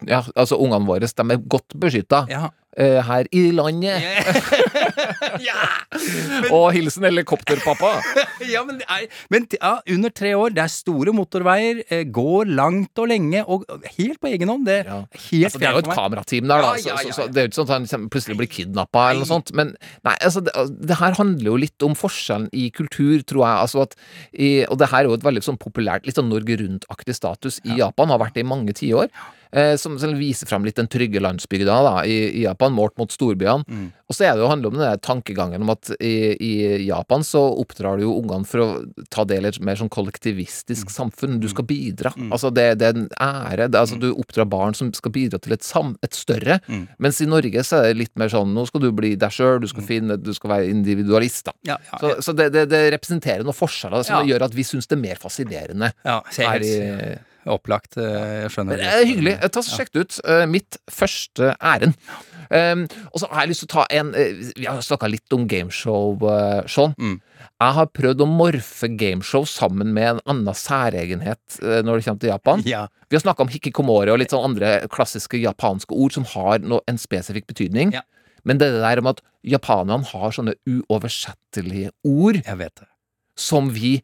[0.08, 2.48] ja, altså, ungene våre, de er godt beskytta Ja.
[2.78, 3.98] Uh, her i landet.
[5.42, 5.62] ja.
[6.54, 7.88] Og hilsen helikopterpappa.
[8.54, 13.02] ja, men, er, men ja, under tre år, det er store motorveier, eh, går langt
[13.02, 13.66] og lenge, og
[13.96, 14.68] helt på egen hånd.
[14.70, 15.00] Det Ja.
[15.02, 16.70] Altså, det er jo et kamerateam der, da.
[16.70, 17.32] Ja, ja, så, ja, så, så ja.
[17.32, 19.50] det er jo ikke sånn at han plutselig blir kidnappa eller noe sånt.
[19.58, 19.74] Men
[20.06, 23.66] nei, altså, det, det her handler jo litt om forskjellen i kultur, tror jeg.
[23.66, 23.98] Altså at
[24.30, 27.58] i, og det her er jo et veldig sånn populært, litt sånn Norge Rundt-aktig status
[27.66, 29.10] i Japan, har vært det i mange tiår.
[29.10, 29.36] Eh,
[29.76, 33.64] som, som viser frem litt den trygge landsbygda da, i, i Japan, målt mot storbyene.
[33.66, 33.88] Mm.
[34.10, 36.52] Og så er det jo handler om den der tankegangen om at i, i
[36.86, 38.68] Japan så oppdrar du jo ungene for å
[39.10, 40.94] ta del i et mer sånn kollektivistisk Mm.
[40.94, 41.38] samfunn.
[41.42, 42.10] Du skal bidra.
[42.32, 43.68] Altså det, det er en ære.
[43.70, 46.58] Det, altså Du oppdrar barn som skal bidra til et, sam, et større.
[46.68, 46.88] Mm.
[46.98, 49.60] Mens i Norge så er det litt mer sånn nå skal du bli deg sjøl,
[49.62, 51.52] du skal finne Du skal være individualist, da.
[51.66, 54.34] Ja, ja, Så, så det, det, representerer noen forskjeller som Ja.
[54.34, 55.92] gjør at vi syns det er mer fascinerende.
[56.04, 56.74] ja, er her i,
[57.46, 57.96] opplagt.
[57.96, 58.76] eh, Jeg skjønner.
[58.76, 59.34] det er hyggelig.
[59.52, 60.20] Ta så Sjekk det ut.
[60.28, 61.94] Eh, mitt første ærend.
[62.50, 65.32] Um, og så har jeg lyst til å ta en eh, Vi har snakka litt
[65.36, 66.96] om gameshow, uh, Sean.
[66.98, 67.20] Mm.
[67.62, 72.20] Jeg har prøvd å morfe gameshow sammen med en annen særegenhet eh, når det kommer
[72.24, 72.62] til Japan.
[72.66, 72.88] Ja.
[73.08, 76.80] Vi har snakka om hikikomori og litt sånn andre klassiske japanske ord som har noe,
[76.90, 77.92] en spesifikk betydning.
[77.94, 78.02] Ja.
[78.42, 82.88] Men det er det der om at japanerne har sånne uoversettelige ord Jeg vet det.
[83.36, 84.02] som vi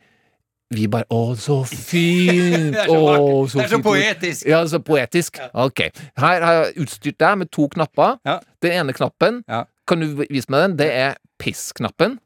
[0.75, 2.73] vi bare Å, så fint!
[2.75, 4.47] Det er så Å, så Det er så fint poetisk.
[4.51, 5.39] Ja, så poetisk.
[5.55, 5.85] Ok.
[6.19, 8.19] Her har jeg utstyrt deg med to knapper.
[8.27, 8.39] Ja.
[8.64, 9.64] Den ene knappen, Ja.
[9.87, 10.77] kan du vise meg den?
[10.83, 12.19] Det er piss-knappen.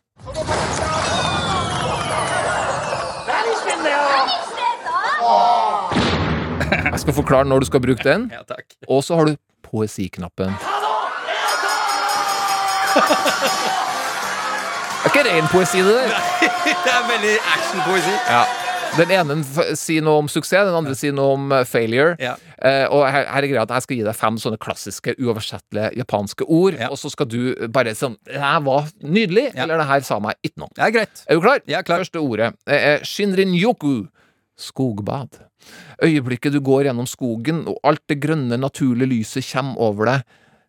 [6.92, 8.30] Jeg skal forklare når du skal bruke den.
[8.32, 8.64] Ja, takk.
[8.88, 10.54] Og så har du poesiknappen.
[15.00, 16.10] Det er ikke ren poesi, det der.
[16.84, 18.16] Det er veldig actionpoesi.
[18.28, 18.42] Ja.
[18.98, 19.36] Den ene
[19.78, 22.16] sier noe om suksess, den andre sier noe om eh, failure.
[22.20, 22.32] Ja.
[22.58, 25.92] Eh, og her, her er greia at jeg skal gi deg fem sånne klassiske, uoversettelige
[26.02, 26.88] japanske ord, Ja.
[26.90, 27.38] og så skal du
[27.72, 29.62] bare sånn Det her var nydelig, Ja.
[29.62, 30.74] eller det her sa meg ikke noe.
[30.76, 31.22] Er greit.
[31.30, 31.62] Er du klar?
[31.70, 32.02] Er klar.
[32.02, 34.08] Første ordet er shinrin-yoku.
[34.60, 35.38] Skogbad.
[36.04, 40.26] Øyeblikket du går gjennom skogen, og alt det grønne, naturlige lyset kommer over deg.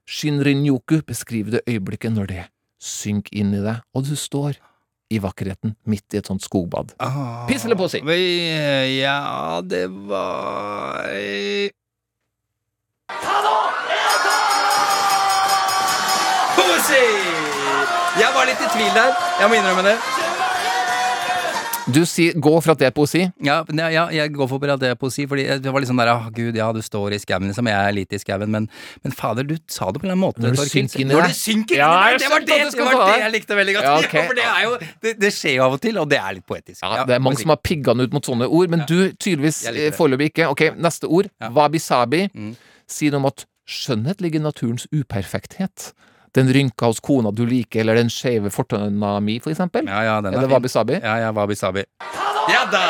[0.07, 2.45] Shinrin-yoku beskriver det øyeblikket når det
[2.81, 4.57] synker inn i deg, og du står
[5.11, 6.95] i vakkerheten midt i et sånt skogbad.
[7.03, 7.45] Ah.
[7.49, 7.99] Piss eller posi?
[9.01, 11.11] Ja, det var
[16.55, 17.03] Posi
[18.21, 19.15] Jeg var litt i tvil der.
[19.41, 19.97] Jeg må innrømme det.
[21.89, 23.23] Du sier gå for at det er poesi.
[23.41, 26.17] Ja, ja, jeg går for at det er poesi, fordi det var sånn der Å,
[26.35, 27.69] gud, ja, du står i skauen, liksom.
[27.71, 28.67] Jeg er litt i skauen, men,
[29.01, 30.43] men fader, du sa det på en eller annen måte.
[30.45, 32.21] Når du synker inn i det synker Ja, jeg!
[32.21, 33.89] Det var det, det, var det jeg likte veldig godt.
[33.89, 34.73] Ja, Ja, for det er jo
[35.05, 36.83] det, det skjer jo av og til, og det er litt poetisk.
[36.83, 39.63] Ja, det er mange som har pigga den ut mot sånne ord, men du tydeligvis
[39.69, 40.51] Jeg foreløpig ikke.
[40.53, 41.31] Ok, neste ord.
[41.41, 41.49] Ja.
[41.55, 42.27] Wabi-sabi.
[42.35, 42.53] Mm.
[42.91, 45.91] Sier noe om at skjønnhet ligger i naturens uperfekthet.
[46.35, 49.83] Den rynka hos kona du liker, eller den skeive fortanna mi, for eksempel.
[49.89, 50.99] Ja, ja, den Er det wabi-sabi?
[51.03, 51.83] Ja, ja, wabi-sabi.
[52.51, 52.83] Ja da!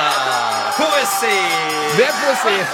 [0.77, 1.35] Poesi!
[1.97, 2.57] Det er poesi!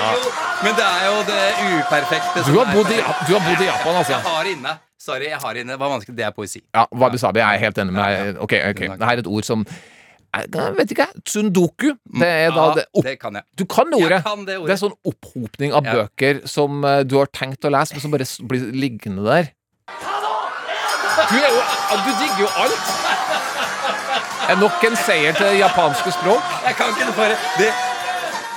[0.00, 0.30] Jo,
[0.64, 1.40] men det er jo det
[1.76, 4.12] uperfekte Du har bodd i, du har bodd i Japan, altså.
[4.14, 4.74] Jeg har inne.
[5.02, 5.74] Sorry, jeg har inne.
[5.74, 6.16] Det var vanskelig.
[6.16, 6.60] Det er poesi.
[6.76, 7.40] Ja, wabi-sabi.
[7.42, 8.38] Jeg er helt enig med deg.
[8.44, 8.80] Ok, ok.
[8.94, 9.64] Det er et ord som
[10.30, 11.88] jeg vet ikke, Tsundoku.
[12.20, 13.42] Det er da Ja, det opp, det kan jeg.
[13.58, 14.20] Du kan det ordet.
[14.24, 14.68] Kan det ordet.
[14.70, 15.94] Det er sånn opphopning av Ja.
[15.98, 19.50] bøker som eh, du har tenkt å lese, men som bare blir liggende der.
[21.30, 21.60] Du, er jo,
[22.02, 22.88] du digger jo alt!
[24.50, 26.46] Er nok en seier til det japanske språk.
[26.66, 27.68] Jeg kan ikke bare det,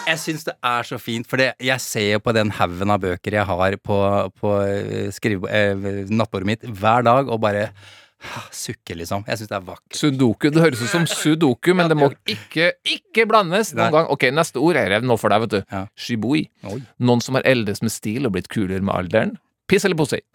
[0.07, 3.37] Jeg syns det er så fint, for jeg ser jo på den haugen av bøker
[3.37, 3.99] jeg har på,
[4.41, 9.21] på eh, eh, nattbordet mitt hver dag, og bare ah, sukker, liksom.
[9.29, 10.01] Jeg syns det er vakkert.
[10.01, 10.49] Sudoku.
[10.49, 13.93] Det høres ut som sudoku, men det må ikke, ikke blandes noen Nei.
[13.99, 14.11] gang.
[14.17, 15.61] Ok, neste ord er nå for deg, vet du.
[15.69, 15.85] Ja.
[15.93, 16.47] Shibui.
[16.73, 16.81] Oi.
[17.05, 19.37] Noen som har eldes med stil og blitt kulere med alderen.
[19.69, 20.25] Piss eller poesi?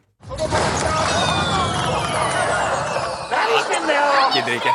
[4.48, 4.74] Kødder ikke.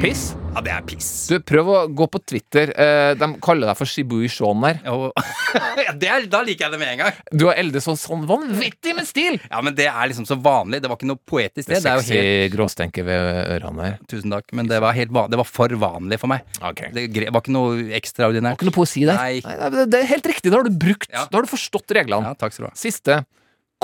[0.00, 0.34] Piss?
[0.50, 1.08] Ja, det er piss.
[1.30, 2.72] Du, prøv å gå på Twitter.
[2.74, 4.80] Eh, de kaller deg for Shibui Shaun der.
[4.90, 5.12] Og,
[5.86, 7.20] ja, det er, da liker jeg det med en gang.
[7.30, 9.38] Du har eldes sånn, sånn vanvittig med stil!
[9.46, 10.80] Ja, men det er liksom så vanlig.
[10.82, 11.68] Det var ikke noe poetisk.
[11.70, 13.20] Det Det, det er jo Sexy helt gråstenke ved
[13.60, 14.00] ørene her.
[14.10, 16.42] Tusen takk, men det var, helt van det var for vanlig for meg.
[16.66, 16.82] Ok.
[16.98, 18.58] Det gre- var ikke noe ekstraordinært.
[18.58, 19.22] Ikke noe poesi der.
[19.22, 19.38] Nei.
[19.46, 20.50] Nei, det- det er helt riktig.
[20.50, 21.28] Da har du brukt Ja.
[21.30, 22.26] Da har du forstått reglene.
[22.26, 22.76] Ja, takk skal du ha.
[22.78, 23.22] Siste.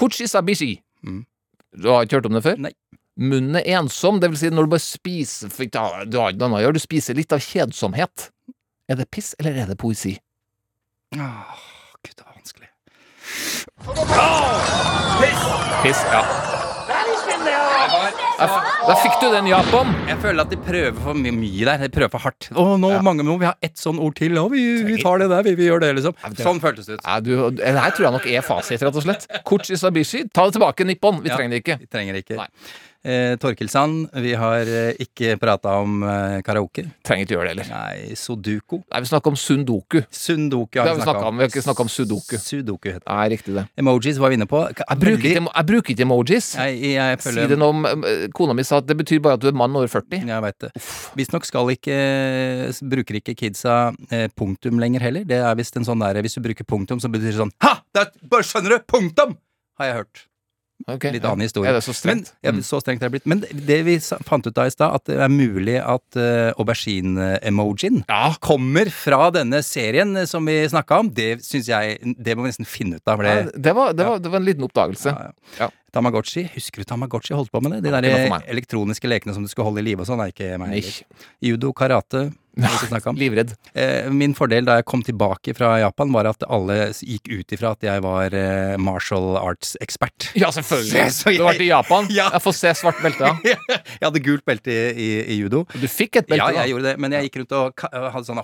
[0.02, 0.80] Kuchisabishi.
[1.06, 1.22] Mm.
[1.76, 2.58] Du har ikke hørt om det før?
[2.66, 2.74] Nei.
[3.16, 6.42] Munnen er ensom, det vil si når du bare spiser for ikke Du har ikke
[6.42, 8.30] noe annet å gjøre, du spiser litt av kjedsomhet.
[8.92, 10.18] Er det piss, eller er det poesi?
[11.16, 11.62] Åh,
[12.04, 12.68] Gud, det var vanskelig.
[15.20, 15.42] Piss,
[15.82, 16.22] Piss, ja.
[18.36, 18.46] Da
[18.86, 19.88] Da fikk du den, Japan.
[20.06, 21.78] Jeg føler at de prøver for my- mye der.
[21.86, 22.48] De prøver for hardt.
[22.52, 24.36] Å, nå, mange, nå vi har ett sånn ord til.
[24.38, 26.14] Å, vi, vi tar det der, vi, vi gjør det, liksom.
[26.38, 27.06] Sånn føltes det ut.
[27.06, 29.26] Ja, du, det her tror jeg nok er fasit, rett og slett.
[29.48, 30.26] Kuchisabishi.
[30.36, 31.22] Ta det tilbake, Nippon.
[31.24, 31.38] Vi Ja.
[31.40, 31.78] trenger det ikke.
[31.80, 32.36] Vi trenger ikke.
[32.42, 32.48] Nei.
[33.06, 34.08] Eh, Torkelsand.
[34.24, 36.82] vi har eh, ikke prata om eh, karaoke.
[37.06, 37.68] Trenger ikke gjøre det heller.
[37.70, 38.80] Nei, Sudoku.
[38.90, 40.00] Nei, vi snakker om sundoku.
[40.10, 41.36] Sundoku Det har vi snakket om.
[41.38, 42.40] Vi har ikke snakket om sudoku.
[42.42, 43.12] Sudoku heter det.
[43.14, 43.64] Nei, riktig det.
[43.78, 44.64] Emojis var vi inne på.
[44.74, 46.48] Jeg bruker ikke, jeg bruker ikke emojis.
[46.58, 49.38] Jeg, jeg Si føler det nå om eh, Kona mi sa at det betyr bare
[49.38, 50.26] at du er mann over 40.
[50.26, 50.72] Jeg veit det.
[51.22, 52.00] Visstnok skal ikke
[52.72, 53.78] s- Bruker ikke kidsa
[54.10, 55.24] eh, punktum lenger heller.
[55.28, 57.76] Det er visst en sånn der Hvis du bruker punktum, så betyr det sånn Ha!
[57.94, 58.84] Det er, bare skjønner du!
[58.90, 59.36] Punktum!
[59.80, 60.26] Har jeg hørt.
[60.86, 61.70] Ok, Litt annen historie.
[61.70, 62.28] Er det så strengt?
[62.36, 62.62] Men, ja, Mm.
[62.62, 63.26] Så strengt er det blitt.
[63.26, 63.96] Men det vi
[64.28, 68.34] fant ut av i stad, at det er mulig at uh, aubergine-emojien Ja.
[68.40, 71.10] kommer fra denne serien eh, som vi snakka om.
[71.14, 73.16] Det syns jeg Det må vi nesten finne ut av.
[73.16, 75.16] For Ja, det, det, var, det, var, det var en liten oppdagelse.
[75.96, 76.44] Tamagotchi.
[76.54, 77.82] Husker du Tamagotchi holdt på med det?
[77.86, 80.58] De der det elektroniske lekene som du skulle holde i live og sånn, er ikke
[80.60, 80.84] meg.
[81.40, 82.28] Judo, karate.
[82.56, 83.52] Livredd.
[83.76, 87.72] Eh, min fordel da jeg kom tilbake fra Japan, var at alle gikk ut ifra
[87.76, 90.30] at jeg var eh, martial arts-ekspert.
[90.40, 91.04] Ja, selvfølgelig.
[91.18, 92.08] Så jeg- Du har vært i Japan.
[92.10, 92.30] Ja.
[92.32, 93.32] Jeg får se svart belte.
[93.44, 93.56] ja.
[94.00, 95.64] jeg hadde gult belte i, i, i judo.
[95.76, 96.64] Du fikk et belte, Ja, da.
[96.64, 98.40] jeg gjorde det, men jeg gikk rundt og hadde sånn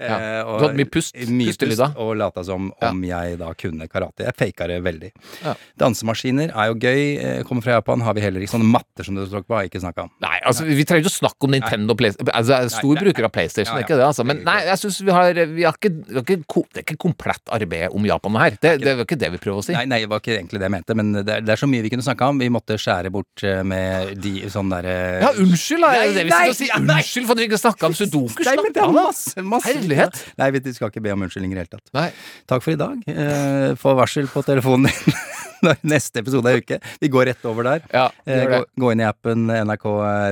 [0.00, 0.42] Ja.
[0.44, 4.24] og- Du hadde mye pust- mye pust, og lata som om jeg da kunne karate.
[4.24, 5.10] Jeg faka det veldig.
[5.44, 5.54] Ja.
[5.78, 7.02] Dansemaskiner er jo gøy.
[7.22, 9.62] Eh, Kommer fra Japan, har vi heller ikke sånne matter som du tok på, har
[9.66, 10.10] jeg ikke snakka om.
[10.22, 13.02] Nei, altså, vi trenger ikke å snakke om Nintendo Play altså, stor Nei, nei.
[13.04, 14.24] bruker av PlayStation, Ja, ikke det, altså.
[14.26, 16.98] Men nei, jeg synes vi har, vi har, ikke, vi har ikke Det er ikke
[16.98, 18.50] komplett arbeid om Japan her.
[18.60, 19.72] Det, det var ikke det vi prøver å si.
[19.72, 21.68] Nei, nei, det var ikke egentlig det jeg mente, men det er, det er så
[21.68, 22.38] mye vi kunne snakka om.
[22.38, 25.92] Vi måtte skjære bort eh, med de sånn derre Ja, unnskyld, da.
[25.92, 26.78] Nei, det det vi Nei, sitter og sier?
[26.78, 27.00] nei, nei.
[27.02, 28.44] Unnskyld for at vi ikke snakka om sudoku.
[28.44, 29.81] Nei, Slapp av, da.
[29.90, 31.92] Masse Nei, vi skal ikke be om unnskyldning i det hele tatt.
[31.96, 32.08] Nei.
[32.50, 33.00] Takk for i dag.
[33.08, 35.16] Eh, Få varsel på telefonen din
[35.92, 36.78] neste episode er uke.
[37.02, 37.84] Vi går rett over der.
[37.92, 39.84] Ja, Eh, gå, gå inn i appen NRK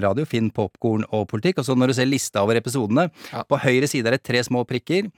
[0.04, 1.58] Radio, finn popkorn og politikk.
[1.60, 3.42] Og så når du ser lista over episodene, Ja.
[3.44, 5.08] på høyre side er det tre små prikker.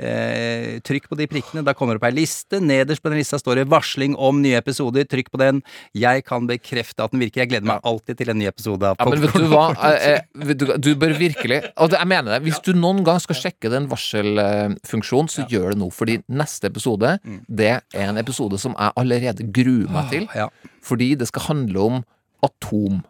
[0.00, 2.60] Eh, trykk på de prikkene, da kommer det opp ei liste.
[2.60, 5.06] Nederst på den lista står det 'varsling om nye episoder'.
[5.08, 5.62] Trykk på den.
[5.94, 7.42] Jeg kan bekrefte at den virker.
[7.44, 9.66] Jeg gleder meg alltid til en ny episode av Ja, men vet du hva?
[9.76, 12.42] Eh, eh, vet du, du bør virkelig Og jeg mener det.
[12.42, 15.90] Hvis du noen gang skal sjekke den varselfunksjonen, så gjør det nå.
[15.92, 17.18] Fordi neste episode,
[17.48, 20.28] det er en episode som jeg allerede gruer meg til.
[20.36, 20.48] Ja.
[20.82, 22.04] Fordi det skal handle om
[22.42, 23.02] atom.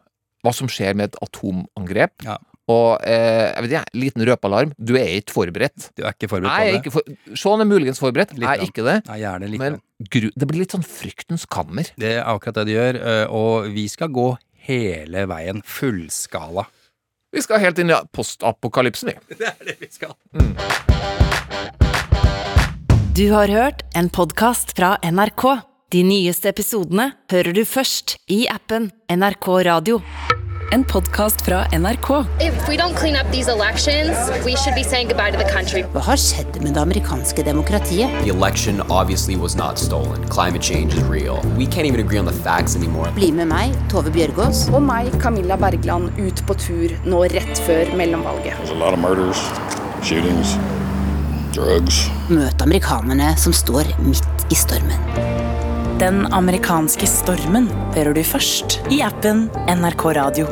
[0.43, 2.27] Hva som skjer med et atomangrep.
[2.27, 2.39] Ja.
[2.71, 4.75] Og eh, jeg vet ikke, liten røpealarm.
[4.79, 5.89] Du er ikke forberedt.
[5.99, 6.81] Du er ikke forberedt Nei, på det?
[6.81, 7.39] ikke for...
[7.39, 8.37] Sean er muligens forberedt.
[8.37, 8.99] Litt Jeg er ikke det.
[9.09, 9.63] Nei, gjerne litt.
[9.63, 9.81] Men
[10.13, 10.29] gru...
[10.31, 11.91] det blir litt sånn fryktens kammer.
[11.99, 14.29] Det er akkurat det det gjør, øh, og vi skal gå
[14.69, 15.65] hele veien.
[15.67, 16.69] Fullskala.
[17.33, 19.37] Vi skal helt inn i postapokalypsen, vi.
[19.41, 20.15] Det er det vi skal.
[23.17, 25.72] Du har hørt en podkast fra NRK.
[25.93, 29.99] De nyeste episodene hører du først i appen NRK Radio.
[30.73, 32.09] En podkast fra NRK.
[32.41, 34.17] If we don't clean up these elections,
[34.47, 35.83] we should be saying goodbye to the country.
[35.93, 38.09] Hva har skjedd med det amerikanske demokratiet?
[38.23, 40.25] The election obviously was not stolen.
[40.33, 41.45] Climate change is real.
[41.61, 43.13] We can't even agree on the facts anymore.
[43.19, 44.71] Bli med meg, Tove Bjørgaas.
[44.73, 48.57] Og meg, Camilla Bergland, ut på tur nå rett før mellomvalget.
[48.57, 49.45] There's a lot of murders,
[50.01, 50.57] shootings,
[51.53, 52.07] drugs.
[52.33, 55.43] Møt amerikanerne som står midt i stormen.
[56.03, 60.49] Den amerikanske stormen hører du først i appen NRK Radio.